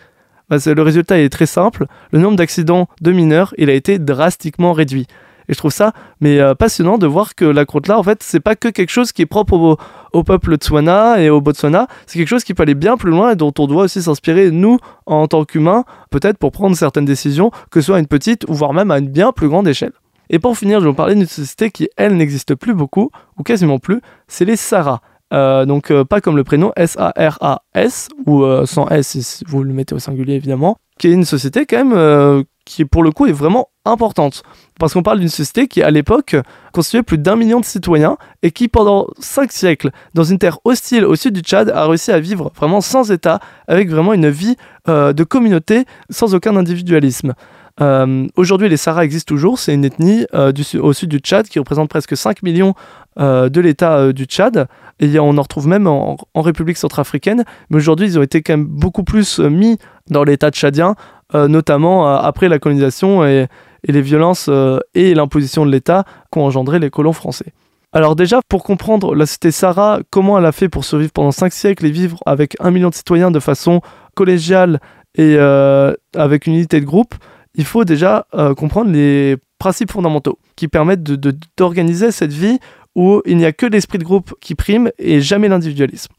Bah, 0.50 0.58
le 0.66 0.82
résultat 0.82 1.20
est 1.20 1.30
très 1.30 1.46
simple, 1.46 1.86
le 2.12 2.20
nombre 2.20 2.36
d'accidents 2.36 2.88
de 3.02 3.12
mineurs, 3.12 3.54
il 3.58 3.70
a 3.70 3.74
été 3.74 4.00
drastiquement 4.00 4.74
réduit. 4.74 5.08
Et 5.50 5.54
je 5.54 5.58
trouve 5.58 5.72
ça 5.72 5.94
euh, 6.24 6.56
passionnant 6.56 6.98
de 6.98 7.08
voir 7.08 7.36
que 7.36 7.46
la 7.46 7.66
Crotla, 7.66 7.98
en 7.98 8.04
fait, 8.04 8.24
c'est 8.24 8.40
pas 8.40 8.56
que 8.56 8.68
quelque 8.68 8.90
chose 8.90 9.12
qui 9.12 9.22
est 9.22 9.26
propre 9.28 9.78
au, 10.14 10.24
peuple 10.24 10.56
Tswana 10.56 11.22
et 11.22 11.30
au 11.30 11.42
Botswana, 11.42 11.88
c'est 12.06 12.20
quelque 12.20 12.28
chose 12.28 12.44
qui 12.44 12.54
peut 12.54 12.64
aller 12.64 12.76
bien 12.76 12.98
plus 12.98 13.12
loin 13.12 13.32
et 13.32 13.36
dont 13.36 13.54
on 13.58 13.68
doit 13.68 13.84
aussi 13.84 14.02
s'inspirer, 14.02 14.52
nous, 14.52 14.78
en 15.06 15.28
tant 15.28 15.46
qu'humains, 15.46 15.84
peut-être 16.10 16.38
pour 16.38 16.52
prendre 16.52 16.76
certaines 16.76 17.06
décisions, 17.06 17.52
que 17.70 17.82
ce 17.82 17.88
soit 17.88 17.98
à 17.98 18.00
une 18.00 18.08
petite 18.08 18.46
ou 18.48 18.54
voire 18.54 18.74
même 18.74 18.92
à 18.92 19.00
une 19.00 19.10
bien 19.10 19.32
plus 19.32 19.50
grande 19.50 19.68
échelle. 19.68 19.94
Et 20.30 20.40
pour 20.40 20.58
finir, 20.58 20.80
je 20.80 20.86
vais 20.86 20.92
vous 20.92 20.96
parler 20.96 21.16
d'une 21.16 21.26
société 21.26 21.72
qui, 21.72 21.90
elle, 21.98 22.16
n'existe 22.16 22.56
plus 22.56 22.74
beaucoup, 22.74 23.10
ou 23.38 23.44
quasiment 23.44 23.80
plus, 23.80 24.02
c'est 24.28 24.46
les 24.46 24.56
Sara. 24.56 25.02
Euh, 25.34 25.66
donc 25.66 25.92
euh, 25.92 26.04
pas 26.04 26.20
comme 26.20 26.36
le 26.36 26.44
prénom 26.44 26.74
S-A-R-A-S, 26.76 28.10
ou 28.26 28.46
sans 28.66 28.88
S 28.90 29.18
si 29.18 29.44
vous 29.48 29.64
le 29.64 29.74
mettez 29.74 29.96
au 29.96 30.00
singulier 30.00 30.36
évidemment, 30.36 30.78
qui 31.00 31.08
est 31.08 31.14
une 31.14 31.26
société 31.26 31.66
quand 31.66 31.86
même 31.86 32.44
qui 32.66 32.86
pour 32.86 33.04
le 33.04 33.12
coup 33.12 33.26
est 33.26 33.32
vraiment 33.32 33.70
importante. 33.86 34.44
Parce 34.82 34.96
qu'on 34.96 35.04
parle 35.04 35.20
d'une 35.20 35.30
société 35.30 35.68
qui 35.68 35.84
à 35.84 35.92
l'époque 35.92 36.36
constituait 36.74 37.04
plus 37.04 37.20
d'un 37.20 37.36
million 37.36 37.60
de 37.60 37.66
citoyens 37.66 38.18
et 38.42 38.50
qui 38.50 38.68
pendant 38.68 39.06
cinq 39.20 39.52
siècles, 39.52 39.92
dans 40.16 40.24
une 40.24 40.40
terre 40.40 40.58
hostile 40.66 41.06
au 41.06 41.16
sud 41.16 41.36
du 41.36 41.42
Tchad, 41.42 41.70
a 41.70 41.86
réussi 41.86 42.12
à 42.12 42.20
vivre 42.20 42.52
vraiment 42.56 42.82
sans 42.82 43.12
État, 43.12 43.40
avec 43.68 43.92
vraiment 43.92 44.12
une 44.12 44.30
vie 44.30 44.56
euh, 44.90 45.14
de 45.14 45.24
communauté 45.24 45.86
sans 46.10 46.34
aucun 46.34 46.56
individualisme. 46.56 47.36
Euh, 47.80 48.26
Aujourd'hui, 48.38 48.70
les 48.70 48.78
Sahara 48.78 49.06
existent 49.06 49.30
toujours. 49.30 49.60
C'est 49.60 49.76
une 49.76 49.86
ethnie 49.86 50.26
euh, 50.34 50.52
au 50.80 50.94
sud 50.94 51.10
du 51.10 51.20
Tchad 51.20 51.48
qui 51.48 51.60
représente 51.60 51.88
presque 51.88 52.18
5 52.18 52.42
millions 52.42 52.74
de 53.20 53.60
l'État 53.60 54.12
du 54.14 54.24
Tchad. 54.26 54.68
Et 55.00 55.20
on 55.20 55.38
en 55.38 55.42
retrouve 55.44 55.68
même 55.68 55.86
en, 55.86 56.18
République 56.34 56.78
centrafricaine. 56.78 57.44
Mais 57.70 57.78
aujourd'hui, 57.78 58.08
ils 58.08 58.18
ont 58.18 58.24
été 58.24 58.42
quand 58.42 58.54
même 58.54 58.66
beaucoup 58.66 59.04
plus 59.04 59.38
mis 59.38 59.78
dans 60.10 60.24
l'État 60.24 60.50
tchadien, 60.50 60.96
notamment 61.34 62.08
après 62.16 62.48
la 62.48 62.58
colonisation 62.58 63.26
et, 63.26 63.48
et 63.88 63.92
les 63.92 64.02
violences 64.02 64.48
euh, 64.50 64.80
et 64.94 65.14
l'imposition 65.14 65.66
de 65.66 65.72
l'État 65.72 66.06
qu'ont 66.32 66.46
engendré 66.46 66.80
les 66.80 66.90
colons 66.90 67.14
français. 67.14 67.54
Alors 67.94 68.16
déjà, 68.16 68.40
pour 68.48 68.64
comprendre 68.64 69.16
la 69.16 69.26
cité 69.26 69.52
Sarah, 69.52 70.00
comment 70.10 70.38
elle 70.38 70.46
a 70.46 70.54
fait 70.54 70.70
pour 70.70 70.86
survivre 70.86 71.12
pendant 71.12 71.32
5 71.32 71.52
siècles 71.52 71.86
et 71.86 71.92
vivre 71.92 72.20
avec 72.26 72.56
un 72.60 72.72
million 72.72 72.90
de 72.90 72.96
citoyens 72.96 73.32
de 73.32 73.40
façon 73.40 73.82
collégiale 74.16 74.80
et 75.16 75.36
euh, 75.38 75.94
avec 76.16 76.48
une 76.48 76.54
unité 76.54 76.80
de 76.80 76.86
groupe, 76.86 77.16
il 77.54 77.66
faut 77.66 77.84
déjà 77.84 78.28
euh, 78.34 78.54
comprendre 78.54 78.92
les 78.92 79.36
principes 79.60 79.92
fondamentaux 79.92 80.40
qui 80.56 80.70
permettent 80.70 81.04
d'organiser 81.04 82.12
cette 82.12 82.32
vie 82.32 82.60
où 82.96 83.22
il 83.26 83.38
n'y 83.38 83.46
a 83.46 83.52
que 83.52 83.66
l'esprit 83.66 83.98
de 83.98 84.04
groupe 84.04 84.34
qui 84.40 84.56
prime 84.56 84.90
et 84.98 85.20
jamais 85.22 85.50
l'individualisme. 85.50 86.14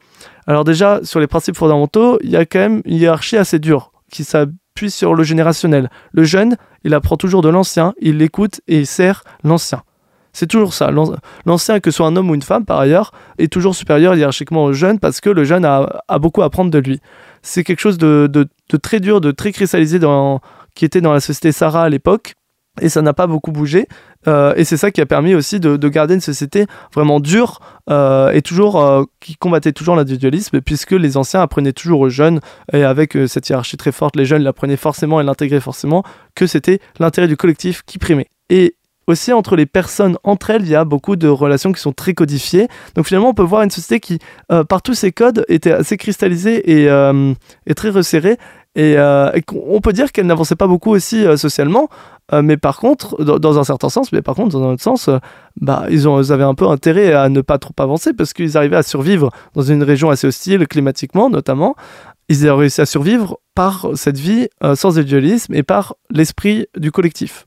Alors 0.46 0.64
déjà, 0.64 1.00
sur 1.04 1.20
les 1.20 1.26
principes 1.26 1.56
fondamentaux, 1.56 2.18
il 2.22 2.30
y 2.30 2.36
a 2.36 2.44
quand 2.44 2.58
même 2.58 2.82
une 2.84 2.96
hiérarchie 2.96 3.36
assez 3.36 3.58
dure 3.58 3.92
qui 4.10 4.24
sur 4.90 5.14
le 5.14 5.22
générationnel. 5.22 5.90
Le 6.12 6.24
jeune, 6.24 6.56
il 6.84 6.94
apprend 6.94 7.16
toujours 7.16 7.42
de 7.42 7.48
l'ancien, 7.48 7.94
il 8.00 8.18
l'écoute 8.18 8.60
et 8.68 8.78
il 8.80 8.86
sert 8.86 9.24
l'ancien. 9.44 9.82
C'est 10.34 10.46
toujours 10.46 10.72
ça. 10.72 10.90
L'an- 10.90 11.14
L'ancien, 11.44 11.78
que 11.80 11.90
ce 11.90 11.96
soit 11.98 12.06
un 12.06 12.16
homme 12.16 12.30
ou 12.30 12.34
une 12.34 12.40
femme 12.42 12.64
par 12.64 12.78
ailleurs, 12.80 13.12
est 13.38 13.52
toujours 13.52 13.74
supérieur 13.74 14.14
hiérarchiquement 14.14 14.64
au 14.64 14.72
jeune 14.72 14.98
parce 14.98 15.20
que 15.20 15.28
le 15.28 15.44
jeune 15.44 15.64
a, 15.64 16.02
beaucoup 16.18 16.40
à 16.42 16.46
apprendre 16.46 16.70
de 16.70 16.78
lui. 16.78 17.00
C'est 17.42 17.64
quelque 17.64 17.80
chose 17.80 17.98
de, 17.98 18.28
de- 18.32 18.48
de 18.70 18.76
très 18.78 18.98
dur, 19.00 19.20
de 19.20 19.30
très 19.30 19.52
cristallisé 19.52 19.98
dans, 19.98 20.40
qui 20.74 20.84
était 20.86 21.02
dans 21.02 21.12
la 21.12 21.20
société 21.20 21.52
Sarah 21.52 21.82
à 21.84 21.88
l'époque. 21.90 22.34
Et 22.80 22.88
ça 22.88 23.02
n'a 23.02 23.12
pas 23.12 23.26
beaucoup 23.26 23.52
bougé. 23.52 23.86
Euh, 24.26 24.54
et 24.56 24.64
c'est 24.64 24.78
ça 24.78 24.90
qui 24.90 25.00
a 25.00 25.06
permis 25.06 25.34
aussi 25.34 25.60
de, 25.60 25.76
de 25.76 25.88
garder 25.88 26.14
une 26.14 26.20
société 26.20 26.66
vraiment 26.94 27.20
dure 27.20 27.60
euh, 27.90 28.30
et 28.30 28.40
toujours 28.40 28.80
euh, 28.80 29.04
qui 29.20 29.36
combattait 29.36 29.72
toujours 29.72 29.94
l'individualisme, 29.94 30.60
puisque 30.62 30.92
les 30.92 31.16
anciens 31.16 31.42
apprenaient 31.42 31.74
toujours 31.74 32.00
aux 32.00 32.08
jeunes, 32.08 32.40
et 32.72 32.84
avec 32.84 33.18
cette 33.26 33.48
hiérarchie 33.48 33.76
très 33.76 33.92
forte, 33.92 34.16
les 34.16 34.24
jeunes 34.24 34.42
l'apprenaient 34.42 34.76
forcément 34.76 35.20
et 35.20 35.24
l'intégraient 35.24 35.60
forcément, 35.60 36.02
que 36.34 36.46
c'était 36.46 36.80
l'intérêt 36.98 37.28
du 37.28 37.36
collectif 37.36 37.82
qui 37.84 37.98
primait. 37.98 38.28
Et 38.48 38.76
aussi 39.08 39.32
entre 39.32 39.56
les 39.56 39.66
personnes 39.66 40.16
entre 40.22 40.50
elles, 40.50 40.62
il 40.62 40.68
y 40.68 40.76
a 40.76 40.84
beaucoup 40.84 41.16
de 41.16 41.28
relations 41.28 41.72
qui 41.72 41.80
sont 41.80 41.92
très 41.92 42.14
codifiées. 42.14 42.68
Donc 42.94 43.06
finalement, 43.06 43.30
on 43.30 43.34
peut 43.34 43.42
voir 43.42 43.62
une 43.62 43.70
société 43.70 43.98
qui, 43.98 44.20
par 44.68 44.80
tous 44.80 44.94
ses 44.94 45.10
codes, 45.10 45.44
était 45.48 45.72
assez 45.72 45.96
cristallisée 45.96 46.70
et 46.70 47.74
très 47.74 47.90
resserrée. 47.90 48.38
Et, 48.74 48.94
euh, 48.96 49.30
on 49.52 49.80
peut 49.80 49.92
dire 49.92 50.12
qu'elle 50.12 50.26
n'avançait 50.26 50.56
pas 50.56 50.66
beaucoup 50.66 50.90
aussi 50.90 51.26
euh, 51.26 51.36
socialement, 51.36 51.88
euh, 52.32 52.40
mais 52.40 52.56
par 52.56 52.78
contre, 52.78 53.22
dans, 53.22 53.58
un 53.58 53.64
certain 53.64 53.90
sens, 53.90 54.12
mais 54.12 54.22
par 54.22 54.34
contre, 54.34 54.58
dans 54.58 54.66
un 54.66 54.72
autre 54.72 54.82
sens, 54.82 55.10
bah, 55.60 55.84
ils, 55.90 56.06
avaient 56.08 56.42
un 56.42 56.54
peu 56.54 56.66
intérêt 56.66 57.12
à 57.12 57.28
ne 57.28 57.42
pas 57.42 57.58
trop 57.58 57.74
avancer 57.78 58.14
parce 58.14 58.32
qu'ils 58.32 58.56
arrivaient 58.56 58.76
à 58.76 58.82
survivre 58.82 59.30
dans 59.54 59.62
une 59.62 59.82
région 59.82 60.08
assez 60.08 60.26
hostile, 60.26 60.66
climatiquement 60.66 61.28
notamment. 61.28 61.74
Ils 62.28 62.50
ont 62.50 62.56
réussi 62.56 62.80
à 62.80 62.86
survivre 62.86 63.38
par 63.54 63.88
cette 63.94 64.18
vie 64.18 64.48
sans 64.74 64.96
individualisme 64.96 65.52
et 65.52 65.62
par 65.62 65.96
l'esprit 66.08 66.66
du 66.78 66.90
collectif. 66.90 67.46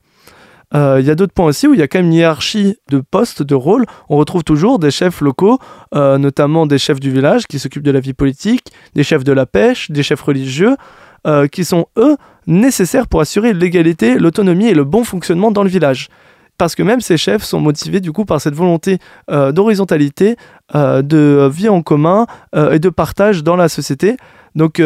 Il 0.74 1.02
y 1.04 1.10
a 1.10 1.14
d'autres 1.14 1.32
points 1.32 1.46
aussi 1.46 1.66
où 1.66 1.74
il 1.74 1.80
y 1.80 1.82
a 1.82 1.88
quand 1.88 1.98
même 1.98 2.08
une 2.08 2.12
hiérarchie 2.12 2.76
de 2.90 3.00
postes, 3.00 3.42
de 3.42 3.54
rôles. 3.54 3.86
On 4.08 4.16
retrouve 4.16 4.44
toujours 4.44 4.78
des 4.78 4.90
chefs 4.92 5.22
locaux, 5.22 5.58
notamment 5.92 6.66
des 6.66 6.78
chefs 6.78 7.00
du 7.00 7.10
village 7.10 7.46
qui 7.48 7.58
s'occupent 7.58 7.82
de 7.82 7.90
la 7.90 8.00
vie 8.00 8.12
politique, 8.12 8.70
des 8.94 9.02
chefs 9.02 9.24
de 9.24 9.32
la 9.32 9.46
pêche, 9.46 9.90
des 9.90 10.04
chefs 10.04 10.20
religieux, 10.20 10.76
euh, 11.26 11.48
qui 11.48 11.64
sont 11.64 11.86
eux 11.96 12.16
nécessaires 12.46 13.08
pour 13.08 13.20
assurer 13.20 13.52
l'égalité, 13.52 14.18
l'autonomie 14.18 14.66
et 14.66 14.74
le 14.74 14.84
bon 14.84 15.02
fonctionnement 15.04 15.50
dans 15.50 15.62
le 15.62 15.68
village. 15.68 16.08
Parce 16.58 16.74
que 16.74 16.82
même 16.82 17.00
ces 17.00 17.16
chefs 17.16 17.42
sont 17.42 17.60
motivés 17.60 18.00
du 18.00 18.12
coup 18.12 18.24
par 18.24 18.40
cette 18.40 18.54
volonté 18.54 18.98
euh, 19.30 19.52
d'horizontalité, 19.52 20.36
euh, 20.74 21.02
de 21.02 21.50
vie 21.52 21.68
en 21.68 21.82
commun 21.82 22.26
et 22.54 22.78
de 22.78 22.88
partage 22.88 23.42
dans 23.42 23.56
la 23.56 23.68
société. 23.68 24.16
Donc 24.54 24.80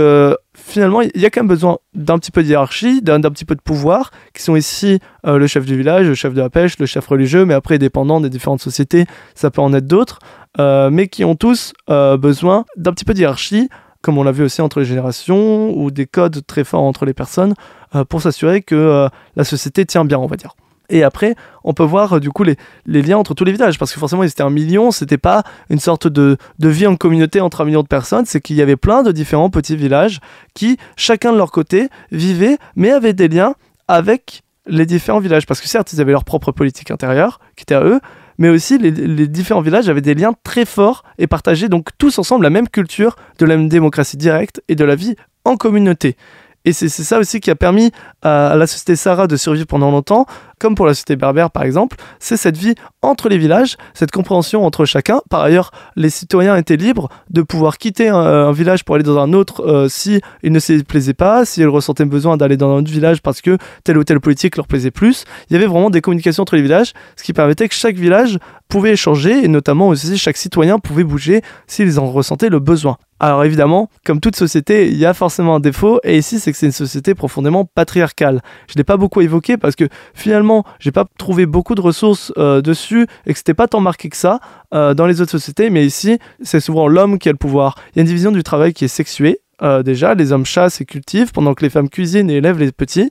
finalement, 0.54 1.00
il 1.00 1.20
y 1.20 1.26
a 1.26 1.30
quand 1.30 1.42
même 1.42 1.48
besoin 1.48 1.78
d'un 1.94 2.18
petit 2.18 2.32
peu 2.32 2.42
de 2.42 2.48
hiérarchie, 2.48 3.02
d'un 3.02 3.20
petit 3.20 3.44
peu 3.44 3.54
de 3.54 3.60
pouvoir, 3.60 4.10
qui 4.34 4.42
sont 4.42 4.56
ici 4.56 4.98
le 5.22 5.46
chef 5.46 5.64
du 5.64 5.76
village, 5.76 6.08
le 6.08 6.16
chef 6.16 6.34
de 6.34 6.40
la 6.40 6.50
pêche, 6.50 6.76
le 6.80 6.86
chef 6.86 7.06
religieux, 7.06 7.44
mais 7.44 7.54
après 7.54 7.78
dépendant 7.78 8.20
des 8.20 8.30
différentes 8.30 8.60
sociétés, 8.60 9.04
ça 9.36 9.52
peut 9.52 9.60
en 9.62 9.72
être 9.72 9.86
d'autres, 9.86 10.18
mais 10.58 11.06
qui 11.06 11.24
ont 11.24 11.36
tous 11.36 11.72
besoin 11.86 12.64
d'un 12.76 12.92
petit 12.92 13.04
peu 13.04 13.14
de 13.14 13.20
hiérarchie, 13.20 13.68
comme 14.02 14.18
on 14.18 14.22
l'a 14.22 14.32
vu 14.32 14.44
aussi 14.44 14.62
entre 14.62 14.80
les 14.80 14.86
générations, 14.86 15.76
ou 15.76 15.90
des 15.90 16.06
codes 16.06 16.44
très 16.46 16.64
forts 16.64 16.82
entre 16.82 17.04
les 17.04 17.14
personnes, 17.14 17.54
euh, 17.94 18.04
pour 18.04 18.22
s'assurer 18.22 18.62
que 18.62 18.74
euh, 18.74 19.08
la 19.36 19.44
société 19.44 19.84
tient 19.84 20.04
bien, 20.04 20.18
on 20.18 20.26
va 20.26 20.36
dire. 20.36 20.54
Et 20.92 21.04
après, 21.04 21.36
on 21.62 21.72
peut 21.72 21.84
voir 21.84 22.14
euh, 22.14 22.20
du 22.20 22.30
coup 22.30 22.42
les, 22.42 22.56
liens 22.86 23.18
entre 23.18 23.34
tous 23.34 23.44
les 23.44 23.52
villages, 23.52 23.78
parce 23.78 23.92
que 23.92 24.00
forcément, 24.00 24.22
ils 24.22 24.30
étaient 24.30 24.42
un 24.42 24.50
million, 24.50 24.90
c'était 24.90 25.18
pas 25.18 25.42
une 25.68 25.78
sorte 25.78 26.06
de 26.08 26.36
vie 26.58 26.86
en 26.86 26.96
communauté 26.96 27.40
entre 27.40 27.60
un 27.60 27.64
million 27.64 27.82
de 27.82 27.88
personnes, 27.88 28.24
c'est 28.26 28.40
qu'il 28.40 28.56
y 28.56 28.62
avait 28.62 28.76
plein 28.76 29.02
de 29.02 29.12
différents 29.12 29.50
petits 29.50 29.76
villages 29.76 30.20
qui, 30.54 30.78
chacun 30.96 31.32
de 31.32 31.36
leur 31.36 31.52
côté, 31.52 31.88
vivaient, 32.10 32.58
mais 32.76 32.90
avaient 32.90 33.12
des 33.12 33.28
liens 33.28 33.54
avec 33.88 34.42
les 34.66 34.86
différents 34.86 35.20
villages. 35.20 35.46
Parce 35.46 35.60
que 35.60 35.68
certes, 35.68 35.92
ils 35.92 36.00
avaient 36.00 36.12
leur 36.12 36.24
propre 36.24 36.52
politique 36.52 36.90
intérieure, 36.90 37.40
qui 37.56 37.62
était 37.62 37.74
à 37.74 37.82
eux, 37.82 38.00
mais 38.40 38.48
aussi 38.48 38.78
les, 38.78 39.28
différents 39.28 39.60
villages 39.60 39.88
avaient 39.88 40.00
des 40.00 40.14
liens 40.14 40.32
très 40.42 40.64
forts 40.64 41.04
et 41.18 41.28
partageaient 41.28 41.68
donc 41.68 41.90
tous 41.98 42.18
ensemble 42.18 42.42
la 42.42 42.50
même 42.50 42.68
culture 42.68 43.14
de 43.38 43.44
la 43.44 43.56
même 43.56 43.68
démocratie 43.68 44.16
directe 44.16 44.62
et 44.66 44.74
de 44.74 44.84
la 44.84 44.96
vie 44.96 45.14
en 45.44 45.56
communauté. 45.56 46.16
Et 46.64 46.72
c'est 46.72 46.88
ça 46.88 47.18
aussi 47.18 47.40
qui 47.40 47.50
a 47.50 47.54
permis 47.54 47.90
à, 48.22 48.54
la 48.56 48.66
société 48.66 48.96
Sahara 48.96 49.26
de 49.26 49.36
survivre 49.36 49.66
pendant 49.66 49.90
longtemps, 49.90 50.26
comme 50.60 50.76
pour 50.76 50.86
la 50.86 50.94
société 50.94 51.16
berbère 51.16 51.50
par 51.50 51.64
exemple, 51.64 51.96
c'est 52.20 52.36
cette 52.36 52.56
vie 52.56 52.74
entre 53.02 53.28
les 53.28 53.38
villages, 53.38 53.76
cette 53.94 54.12
compréhension 54.12 54.64
entre 54.64 54.84
chacun. 54.84 55.20
Par 55.28 55.40
ailleurs, 55.40 55.72
les 55.96 56.10
citoyens 56.10 56.54
étaient 56.56 56.76
libres 56.76 57.08
de 57.30 57.42
pouvoir 57.42 57.78
quitter 57.78 58.08
un, 58.08 58.16
un 58.16 58.52
village 58.52 58.84
pour 58.84 58.94
aller 58.94 59.04
dans 59.04 59.18
un 59.18 59.32
autre 59.32 59.66
euh, 59.66 59.88
si 59.88 60.20
ils 60.42 60.52
ne 60.52 60.58
s'y 60.58 60.84
plaisaient 60.84 61.14
pas, 61.14 61.44
si 61.44 61.62
ils 61.62 61.66
ressentaient 61.66 62.04
besoin 62.04 62.36
d'aller 62.36 62.56
dans 62.56 62.70
un 62.70 62.80
autre 62.80 62.90
village 62.90 63.22
parce 63.22 63.40
que 63.40 63.58
telle 63.84 63.98
ou 63.98 64.04
telle 64.04 64.20
politique 64.20 64.56
leur 64.56 64.66
plaisait 64.66 64.90
plus. 64.90 65.24
Il 65.48 65.54
y 65.54 65.56
avait 65.56 65.66
vraiment 65.66 65.90
des 65.90 66.00
communications 66.00 66.42
entre 66.42 66.56
les 66.56 66.62
villages, 66.62 66.92
ce 67.16 67.24
qui 67.24 67.32
permettait 67.32 67.68
que 67.68 67.74
chaque 67.74 67.96
village 67.96 68.38
pouvait 68.68 68.92
échanger 68.92 69.44
et 69.44 69.48
notamment 69.48 69.88
aussi 69.88 70.16
chaque 70.16 70.36
citoyen 70.36 70.78
pouvait 70.78 71.04
bouger 71.04 71.42
s'ils 71.66 71.98
en 71.98 72.10
ressentaient 72.10 72.50
le 72.50 72.60
besoin. 72.60 72.96
Alors 73.22 73.44
évidemment, 73.44 73.90
comme 74.06 74.18
toute 74.18 74.34
société, 74.34 74.88
il 74.88 74.96
y 74.96 75.04
a 75.04 75.12
forcément 75.12 75.56
un 75.56 75.60
défaut, 75.60 76.00
et 76.04 76.16
ici 76.16 76.40
c'est 76.40 76.52
que 76.52 76.56
c'est 76.56 76.66
une 76.66 76.72
société 76.72 77.14
profondément 77.14 77.66
patriarcale. 77.66 78.40
Je 78.66 78.76
l'ai 78.76 78.84
pas 78.84 78.96
beaucoup 78.96 79.20
évoqué 79.20 79.58
parce 79.58 79.76
que 79.76 79.88
finalement, 80.14 80.49
j'ai 80.78 80.92
pas 80.92 81.04
trouvé 81.18 81.46
beaucoup 81.46 81.74
de 81.74 81.80
ressources 81.80 82.32
euh, 82.38 82.60
dessus 82.60 83.06
et 83.26 83.32
que 83.32 83.38
c'était 83.38 83.54
pas 83.54 83.68
tant 83.68 83.80
marqué 83.80 84.08
que 84.08 84.16
ça 84.16 84.40
euh, 84.74 84.94
dans 84.94 85.06
les 85.06 85.20
autres 85.20 85.30
sociétés, 85.30 85.70
mais 85.70 85.84
ici 85.84 86.18
c'est 86.42 86.60
souvent 86.60 86.88
l'homme 86.88 87.18
qui 87.18 87.28
a 87.28 87.32
le 87.32 87.38
pouvoir. 87.38 87.74
Il 87.90 87.96
y 87.96 87.98
a 88.00 88.02
une 88.02 88.08
division 88.08 88.32
du 88.32 88.42
travail 88.42 88.72
qui 88.72 88.84
est 88.84 88.88
sexuée. 88.88 89.40
euh, 89.62 89.82
déjà, 89.82 90.14
les 90.14 90.32
hommes 90.32 90.46
chassent 90.46 90.80
et 90.80 90.84
cultivent 90.84 91.32
pendant 91.32 91.54
que 91.54 91.62
les 91.62 91.70
femmes 91.70 91.88
cuisinent 91.88 92.30
et 92.30 92.36
élèvent 92.36 92.58
les 92.58 92.72
petits. 92.72 93.10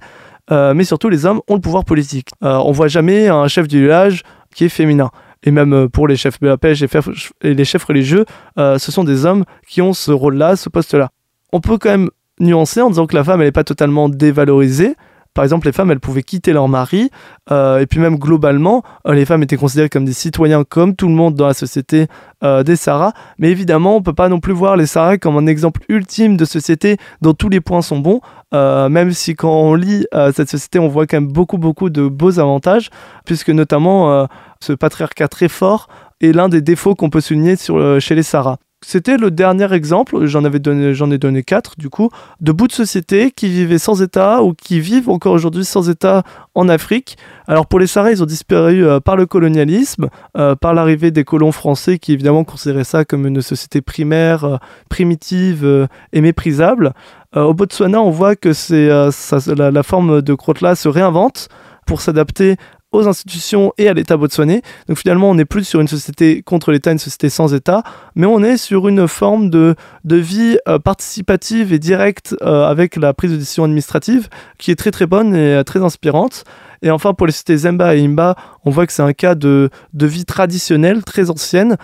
Mais 0.52 0.84
surtout, 0.84 1.10
les 1.10 1.28
hommes 1.28 1.41
ont 1.47 1.54
le 1.54 1.62
pouvoir 1.62 1.86
politique. 1.86 2.30
On 2.41 2.71
voit 2.71 2.88
jamais 2.88 3.28
un 3.28 3.47
chef 3.47 3.67
du 3.67 3.82
village 3.82 4.23
qui 4.56 4.65
est 4.65 4.69
féminin. 4.69 5.12
Et 5.43 5.52
même 5.52 5.89
pour 5.89 6.08
les 6.08 6.15
chefs 6.15 6.39
de 6.39 6.47
la 6.47 6.58
pêche 6.58 6.82
et 6.82 7.54
les 7.54 7.65
chefs 7.65 7.84
religieux, 7.84 8.25
ce 8.58 8.91
sont 8.91 9.04
des 9.04 9.28
hommes 9.28 9.43
qui 9.67 9.84
ont 9.84 9.93
ce 9.93 10.12
rôle-là, 10.12 10.56
ce 10.56 10.67
poste-là. 10.69 11.12
On 11.54 11.62
peut 11.62 11.78
quand 11.78 11.91
même 11.91 12.10
nuancer 12.39 12.82
en 12.82 12.89
disant 12.89 13.06
que 13.06 13.15
la 13.15 13.23
femme, 13.23 13.41
elle 13.41 13.47
n'est 13.47 13.52
pas 13.52 13.63
totalement 13.63 14.10
dévalorisée. 14.10 14.95
Par 15.39 15.45
exemple, 15.45 15.67
les 15.67 15.71
femmes, 15.71 15.89
elles 15.89 16.02
pouvaient 16.02 16.21
quitter 16.21 16.52
leur 16.52 16.67
mari. 16.67 17.12
euh, 17.49 17.80
et 17.80 17.86
puis 17.86 18.02
même 18.02 18.17
globalement, 18.17 18.84
euh, 19.08 19.13
les 19.13 19.23
femmes 19.23 19.41
étaient 19.41 19.56
considérées 19.56 19.88
comme 19.88 20.04
des 20.04 20.12
citoyens 20.12 20.65
comme 20.65 20.97
tout 20.97 21.08
le 21.08 21.13
monde 21.13 21.36
dans 21.36 21.47
la 21.47 21.54
société 21.54 22.08
euh, 22.43 22.62
des 22.62 22.75
Sahara. 22.75 23.13
Mais 23.38 23.49
évidemment, 23.49 23.95
on 23.95 24.02
peut 24.02 24.12
pas 24.12 24.28
non 24.28 24.41
plus 24.41 24.52
voir 24.52 24.75
les 24.75 24.86
Sahara 24.86 25.17
comme 25.17 25.38
un 25.38 25.47
exemple 25.47 25.80
ultime 25.88 26.36
de 26.36 26.43
société 26.43 26.97
dont 27.21 27.34
tous 27.34 27.47
les 27.47 27.62
points 27.62 27.82
sont 27.82 27.99
bons. 27.99 28.19
Même 28.52 29.13
si 29.13 29.34
quand 29.34 29.62
on 29.62 29.75
lit 29.75 30.06
cette 30.34 30.49
société, 30.49 30.78
on 30.78 30.89
voit 30.89 31.08
quand 31.08 31.21
même 31.21 31.32
beaucoup, 31.32 31.58
beaucoup 31.58 31.89
de 31.89 32.10
beaux 32.10 32.38
avantages, 32.38 32.89
puisque 33.25 33.49
notamment 33.49 34.28
ce 34.60 34.73
patriarcat 34.73 35.30
très 35.30 35.47
fort 35.47 35.88
est 36.19 36.34
l'un 36.34 36.49
des 36.49 36.62
défauts 36.62 36.95
qu'on 36.95 37.10
peut 37.10 37.21
souligner 37.21 37.56
sur, 37.56 38.02
chez 38.02 38.13
les 38.13 38.23
Sahara. 38.23 38.58
C'était 38.82 39.18
le 39.18 39.30
dernier 39.30 39.72
exemple, 39.74 40.26
j'en 40.26 40.46
avais 40.46 40.60
donné, 40.60 40.94
j'en 40.94 41.12
ai 41.12 41.18
donné 41.18 41.44
quatre 41.44 41.76
du 41.78 41.89
coup, 41.89 42.10
de 42.39 42.54
bouts 42.54 42.68
de 42.68 42.72
société 42.72 43.32
qui 43.32 43.50
vivaient 43.50 43.78
sans 43.78 44.02
État 44.02 44.42
ou 44.42 44.54
qui 44.54 44.80
vivent 44.80 45.10
encore 45.10 45.34
aujourd'hui 45.34 45.65
sans 45.65 45.89
État 45.89 46.24
en 46.56 46.70
Afrique. 46.70 47.18
Alors 47.46 47.68
pour 47.68 47.80
les 47.80 47.88
Sahara, 47.88 48.12
ils 48.12 48.24
ont 48.24 48.26
disparu 48.26 48.86
euh, 48.86 49.02
par 49.02 49.18
le 49.18 49.26
colonialisme, 49.26 50.08
euh, 50.38 50.56
par 50.56 50.74
l'arrivée 50.74 51.12
des 51.12 51.26
colons 51.26 51.52
français 51.52 52.00
qui 52.00 52.13
évidemment 52.13 52.46
considéraient 52.46 52.86
ça 52.86 53.04
comme 53.04 53.28
une 53.28 53.42
société 53.42 53.82
primaire, 53.82 54.46
euh, 54.46 54.58
primitive 54.89 55.88
et 56.13 56.22
méprisable. 56.22 56.94
Au 57.36 57.54
Botswana, 57.54 58.02
on 58.02 58.10
voit 58.10 58.36
que 58.36 58.54
c'est 58.54 58.89
ça- 59.12 59.54
la, 59.56 59.70
la 59.72 59.84
forme 59.84 60.22
de 60.22 60.34
Crotla 60.34 60.76
se 60.76 60.88
réinvente 60.88 61.48
pour 61.86 62.02
s'adapter 62.02 62.56
aux 62.91 63.08
institutions 63.08 63.71
et 63.78 63.88
à 63.88 63.93
l'État 63.93 64.17
botswanais. 64.17 64.62
Donc 64.88 64.97
finalement, 64.97 65.30
on 65.30 65.36
n'est 65.36 65.45
plus 65.45 65.63
sur 65.63 65.80
une 65.80 65.88
société 65.88 66.41
contre 66.41 66.71
l'État, 66.71 66.91
une 66.91 66.99
société 66.99 67.30
sans 67.30 67.54
État, 67.54 67.84
mais 68.15 68.25
on 68.25 68.43
est 68.43 68.58
sur 68.58 68.88
une 68.88 69.08
forme 69.08 69.49
de, 69.49 69.75
de 70.06 70.15
vie 70.15 70.58
euh, 70.67 70.80
participative 70.80 71.71
et 71.71 71.80
directe 71.80 72.36
euh, 72.41 72.65
avec 72.65 72.95
la 72.95 73.13
prise 73.13 73.32
de 73.32 73.38
décision 73.38 73.63
administrative 73.63 74.28
qui 74.58 74.71
est 74.71 74.75
très 74.75 74.91
très 74.91 75.06
bonne 75.06 75.36
et 75.36 75.56
euh, 75.56 75.63
très 75.63 75.84
inspirante. 75.84 76.43
Et 76.82 76.91
enfin, 76.91 77.13
pour 77.13 77.28
les 77.28 77.34
sociétés 77.34 77.58
Zemba 77.58 77.95
et 77.95 78.04
Imba, 78.04 78.36
on 78.63 78.71
voit 78.71 78.88
que 78.88 78.93
c'est 78.93 79.04
un 79.04 79.12
cas 79.12 79.36
de, 79.36 79.69
de 79.93 80.06
vie 80.08 80.23
traditionnelle, 80.23 81.04
très 81.04 81.30
ancienne, 81.30 81.75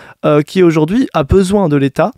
qui 0.47 0.63
aujourd'hui 0.63 1.09
a 1.13 1.23
besoin 1.23 1.67
de 1.67 1.75
l'État. 1.75 2.11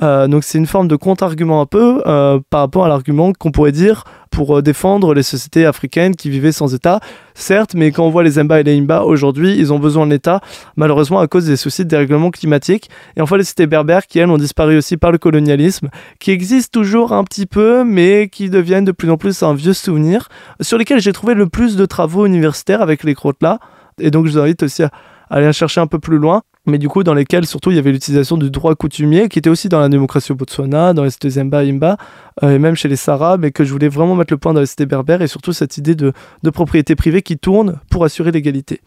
Euh, 0.00 0.26
donc 0.26 0.44
c'est 0.44 0.58
une 0.58 0.66
forme 0.66 0.88
de 0.88 0.96
contre-argument 0.96 1.60
un 1.60 1.66
peu 1.66 2.02
euh, 2.06 2.40
par 2.50 2.60
rapport 2.60 2.84
à 2.84 2.88
l'argument 2.88 3.32
qu'on 3.32 3.50
pourrait 3.50 3.72
dire 3.72 4.04
pour 4.30 4.58
euh, 4.58 4.62
défendre 4.62 5.12
les 5.12 5.22
sociétés 5.22 5.66
africaines 5.66 6.16
qui 6.16 6.30
vivaient 6.30 6.52
sans 6.52 6.74
État. 6.74 7.00
Certes, 7.34 7.74
mais 7.74 7.92
quand 7.92 8.04
on 8.06 8.10
voit 8.10 8.22
les 8.22 8.32
Zemba 8.32 8.60
et 8.60 8.62
les 8.62 8.78
Imba 8.78 9.02
aujourd'hui, 9.02 9.56
ils 9.58 9.72
ont 9.72 9.78
besoin 9.78 10.06
de 10.06 10.12
l'État, 10.12 10.40
malheureusement 10.76 11.20
à 11.20 11.26
cause 11.26 11.46
des 11.46 11.56
soucis 11.56 11.84
de 11.84 11.90
dérèglement 11.90 12.30
climatique. 12.30 12.88
Et 13.16 13.20
enfin 13.20 13.36
les 13.36 13.44
cités 13.44 13.66
berbères 13.66 14.06
qui, 14.06 14.18
elles, 14.18 14.30
ont 14.30 14.38
disparu 14.38 14.76
aussi 14.76 14.96
par 14.96 15.12
le 15.12 15.18
colonialisme, 15.18 15.88
qui 16.18 16.30
existent 16.30 16.80
toujours 16.80 17.12
un 17.12 17.24
petit 17.24 17.46
peu, 17.46 17.84
mais 17.84 18.28
qui 18.28 18.48
deviennent 18.48 18.84
de 18.84 18.92
plus 18.92 19.10
en 19.10 19.16
plus 19.16 19.42
un 19.42 19.54
vieux 19.54 19.74
souvenir, 19.74 20.28
sur 20.60 20.78
lesquels 20.78 21.00
j'ai 21.00 21.12
trouvé 21.12 21.34
le 21.34 21.48
plus 21.48 21.76
de 21.76 21.84
travaux 21.86 22.26
universitaires 22.26 22.82
avec 22.82 23.04
les 23.04 23.14
crottes 23.14 23.42
là. 23.42 23.58
Et 24.00 24.10
donc 24.10 24.26
je 24.26 24.32
vous 24.32 24.38
invite 24.38 24.62
aussi 24.62 24.82
à 24.82 24.90
aller 25.28 25.52
chercher 25.52 25.80
un 25.80 25.86
peu 25.86 25.98
plus 25.98 26.18
loin 26.18 26.42
mais 26.66 26.78
du 26.78 26.88
coup 26.88 27.02
dans 27.02 27.14
lesquels 27.14 27.46
surtout 27.46 27.70
il 27.70 27.76
y 27.76 27.78
avait 27.78 27.92
l'utilisation 27.92 28.36
du 28.36 28.50
droit 28.50 28.74
coutumier 28.74 29.28
qui 29.28 29.38
était 29.38 29.50
aussi 29.50 29.68
dans 29.68 29.80
la 29.80 29.88
démocratie 29.88 30.32
au 30.32 30.34
Botswana, 30.34 30.94
dans 30.94 31.04
les 31.04 31.10
cités 31.10 31.30
Zemba, 31.30 31.60
Imba, 31.60 31.96
euh, 32.42 32.54
et 32.54 32.58
même 32.58 32.74
chez 32.74 32.88
les 32.88 32.96
Sahara, 32.96 33.36
mais 33.36 33.50
que 33.50 33.64
je 33.64 33.72
voulais 33.72 33.88
vraiment 33.88 34.14
mettre 34.14 34.32
le 34.32 34.38
point 34.38 34.54
dans 34.54 34.60
les 34.60 34.66
cités 34.66 34.86
berbères 34.86 35.22
et 35.22 35.26
surtout 35.26 35.52
cette 35.52 35.76
idée 35.78 35.94
de, 35.94 36.12
de 36.42 36.50
propriété 36.50 36.94
privée 36.94 37.22
qui 37.22 37.38
tourne 37.38 37.80
pour 37.90 38.04
assurer 38.04 38.30
l'égalité. 38.30 38.80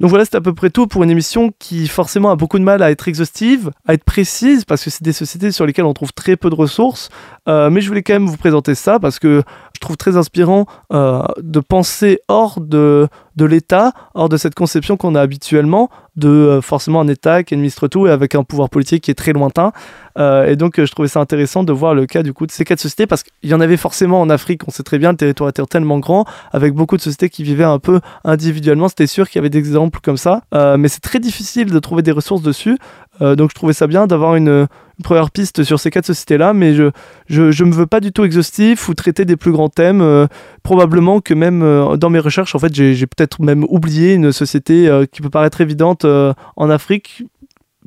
Donc 0.00 0.10
voilà, 0.10 0.24
c'est 0.24 0.34
à 0.34 0.40
peu 0.40 0.52
près 0.54 0.70
tout 0.70 0.86
pour 0.86 1.04
une 1.04 1.10
émission 1.10 1.52
qui 1.58 1.86
forcément 1.86 2.30
a 2.30 2.36
beaucoup 2.36 2.58
de 2.58 2.64
mal 2.64 2.82
à 2.82 2.90
être 2.90 3.06
exhaustive, 3.06 3.70
à 3.86 3.94
être 3.94 4.04
précise, 4.04 4.64
parce 4.64 4.82
que 4.82 4.90
c'est 4.90 5.04
des 5.04 5.12
sociétés 5.12 5.52
sur 5.52 5.66
lesquelles 5.66 5.84
on 5.84 5.94
trouve 5.94 6.12
très 6.12 6.36
peu 6.36 6.50
de 6.50 6.54
ressources. 6.54 7.10
Euh, 7.48 7.70
mais 7.70 7.80
je 7.80 7.88
voulais 7.88 8.02
quand 8.02 8.14
même 8.14 8.26
vous 8.26 8.36
présenter 8.36 8.74
ça 8.74 8.98
parce 8.98 9.18
que 9.18 9.42
je 9.74 9.80
trouve 9.80 9.96
très 9.96 10.16
inspirant 10.16 10.66
euh, 10.92 11.22
de 11.40 11.60
penser 11.60 12.18
hors 12.28 12.60
de, 12.60 13.08
de 13.36 13.44
l'État, 13.44 13.92
hors 14.14 14.28
de 14.28 14.36
cette 14.36 14.54
conception 14.54 14.96
qu'on 14.96 15.14
a 15.14 15.20
habituellement 15.20 15.90
de 16.16 16.28
euh, 16.28 16.60
forcément 16.60 17.00
un 17.00 17.08
État 17.08 17.42
qui 17.42 17.54
administre 17.54 17.88
tout 17.88 18.06
et 18.06 18.10
avec 18.10 18.34
un 18.34 18.44
pouvoir 18.44 18.70
politique 18.70 19.04
qui 19.04 19.10
est 19.10 19.14
très 19.14 19.32
lointain. 19.32 19.72
Euh, 20.16 20.46
et 20.46 20.54
donc 20.54 20.78
euh, 20.78 20.86
je 20.86 20.92
trouvais 20.92 21.08
ça 21.08 21.20
intéressant 21.20 21.64
de 21.64 21.72
voir 21.72 21.94
le 21.94 22.06
cas 22.06 22.22
du 22.22 22.32
coup 22.32 22.46
de 22.46 22.52
ces 22.52 22.64
quatre 22.64 22.78
sociétés 22.78 23.08
parce 23.08 23.24
qu'il 23.24 23.50
y 23.50 23.54
en 23.54 23.60
avait 23.60 23.76
forcément 23.76 24.20
en 24.20 24.30
Afrique. 24.30 24.62
On 24.68 24.70
sait 24.70 24.84
très 24.84 24.98
bien 24.98 25.10
le 25.10 25.16
territoire 25.16 25.50
était 25.50 25.64
tellement 25.64 25.98
grand 25.98 26.24
avec 26.52 26.72
beaucoup 26.74 26.96
de 26.96 27.02
sociétés 27.02 27.28
qui 27.28 27.42
vivaient 27.42 27.64
un 27.64 27.80
peu 27.80 28.00
individuellement. 28.22 28.88
C'était 28.88 29.08
sûr 29.08 29.28
qu'il 29.28 29.38
y 29.38 29.40
avait 29.40 29.50
des 29.50 29.58
exemples 29.58 29.98
comme 30.02 30.16
ça, 30.16 30.42
mais 30.52 30.88
c'est 30.88 31.00
très 31.00 31.18
difficile 31.18 31.70
de 31.70 31.78
trouver 31.78 32.02
des 32.02 32.12
ressources 32.12 32.42
dessus. 32.42 32.78
Euh, 33.22 33.36
donc 33.36 33.50
je 33.50 33.54
trouvais 33.54 33.72
ça 33.72 33.86
bien 33.86 34.06
d'avoir 34.06 34.36
une, 34.36 34.66
première 35.02 35.32
piste 35.32 35.64
sur 35.64 35.80
ces 35.80 35.90
quatre 35.90 36.06
sociétés-là, 36.06 36.54
mais 36.54 36.74
je, 36.74 36.90
je, 37.26 37.50
je 37.50 37.64
me 37.64 37.72
veux 37.72 37.86
pas 37.86 37.98
du 37.98 38.12
tout 38.12 38.24
exhaustif 38.24 38.88
ou 38.88 38.94
traiter 38.94 39.24
des 39.24 39.36
plus 39.36 39.50
grands 39.50 39.68
thèmes. 39.68 40.00
Euh, 40.00 40.26
probablement 40.62 41.20
que 41.20 41.34
même 41.34 41.62
euh, 41.62 41.96
dans 41.96 42.10
mes 42.10 42.20
recherches, 42.20 42.54
en 42.54 42.60
fait, 42.60 42.72
j'ai 42.74 43.06
peut-être 43.06 43.42
même 43.42 43.64
oublié 43.68 44.14
une 44.14 44.30
société 44.30 44.88
qui 45.10 45.20
peut 45.20 45.30
paraître 45.30 45.60
évidente 45.60 46.04
en 46.04 46.70
Afrique. 46.70 47.24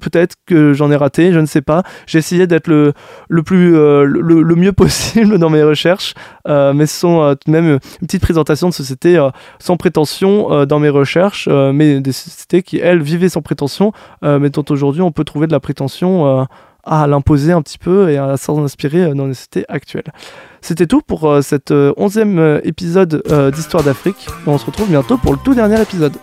Peut-être 0.01 0.35
que 0.45 0.73
j'en 0.73 0.91
ai 0.91 0.95
raté, 0.95 1.31
je 1.31 1.39
ne 1.39 1.45
sais 1.45 1.61
pas. 1.61 1.83
J'ai 2.05 2.19
essayé 2.19 2.47
d'être 2.47 2.67
le, 2.67 2.93
le 3.29 3.43
plus 3.43 3.75
euh, 3.75 4.03
le, 4.05 4.55
mieux 4.55 4.71
possible 4.73 5.39
dans 5.39 5.49
mes 5.49 5.63
recherches, 5.63 6.13
euh, 6.47 6.73
mais 6.73 6.85
ce 6.85 6.99
sont 6.99 7.21
euh, 7.21 7.33
tout 7.33 7.51
de 7.51 7.51
même 7.51 7.79
une 8.01 8.07
petite 8.07 8.21
présentation 8.21 8.69
de 8.69 8.73
sociétés 8.73 9.17
euh, 9.17 9.29
sans 9.59 9.77
prétention 9.77 10.51
euh, 10.51 10.65
dans 10.65 10.79
mes 10.79 10.89
recherches, 10.89 11.47
euh, 11.51 11.71
mais 11.73 11.99
des 11.99 12.11
sociétés 12.11 12.61
qui 12.63 12.77
elles 12.77 13.01
vivaient 13.01 13.29
sans 13.29 13.41
prétention, 13.41 13.91
euh, 14.23 14.39
mais 14.39 14.49
dont 14.49 14.65
aujourd'hui 14.69 15.01
on 15.01 15.11
peut 15.11 15.23
trouver 15.23 15.47
de 15.47 15.51
la 15.51 15.59
prétention 15.59 16.27
euh, 16.41 16.43
à 16.87 17.05
l'imposer 17.05 17.51
un 17.51 17.61
petit 17.61 17.77
peu 17.77 18.09
et 18.09 18.17
à 18.17 18.37
s'en 18.37 18.63
inspirer 18.63 19.03
euh, 19.03 19.13
dans 19.13 19.27
les 19.27 19.33
sociétés 19.33 19.65
actuelles. 19.67 20.11
C'était 20.61 20.87
tout 20.87 21.01
pour 21.05 21.29
euh, 21.29 21.41
cet 21.41 21.71
euh, 21.71 21.93
onzième 21.97 22.39
euh, 22.39 22.59
épisode 22.63 23.21
euh, 23.29 23.51
d'Histoire 23.51 23.83
d'Afrique. 23.83 24.27
On 24.47 24.57
se 24.57 24.65
retrouve 24.65 24.89
bientôt 24.89 25.17
pour 25.17 25.33
le 25.33 25.39
tout 25.43 25.53
dernier 25.53 25.81
épisode. 25.81 26.13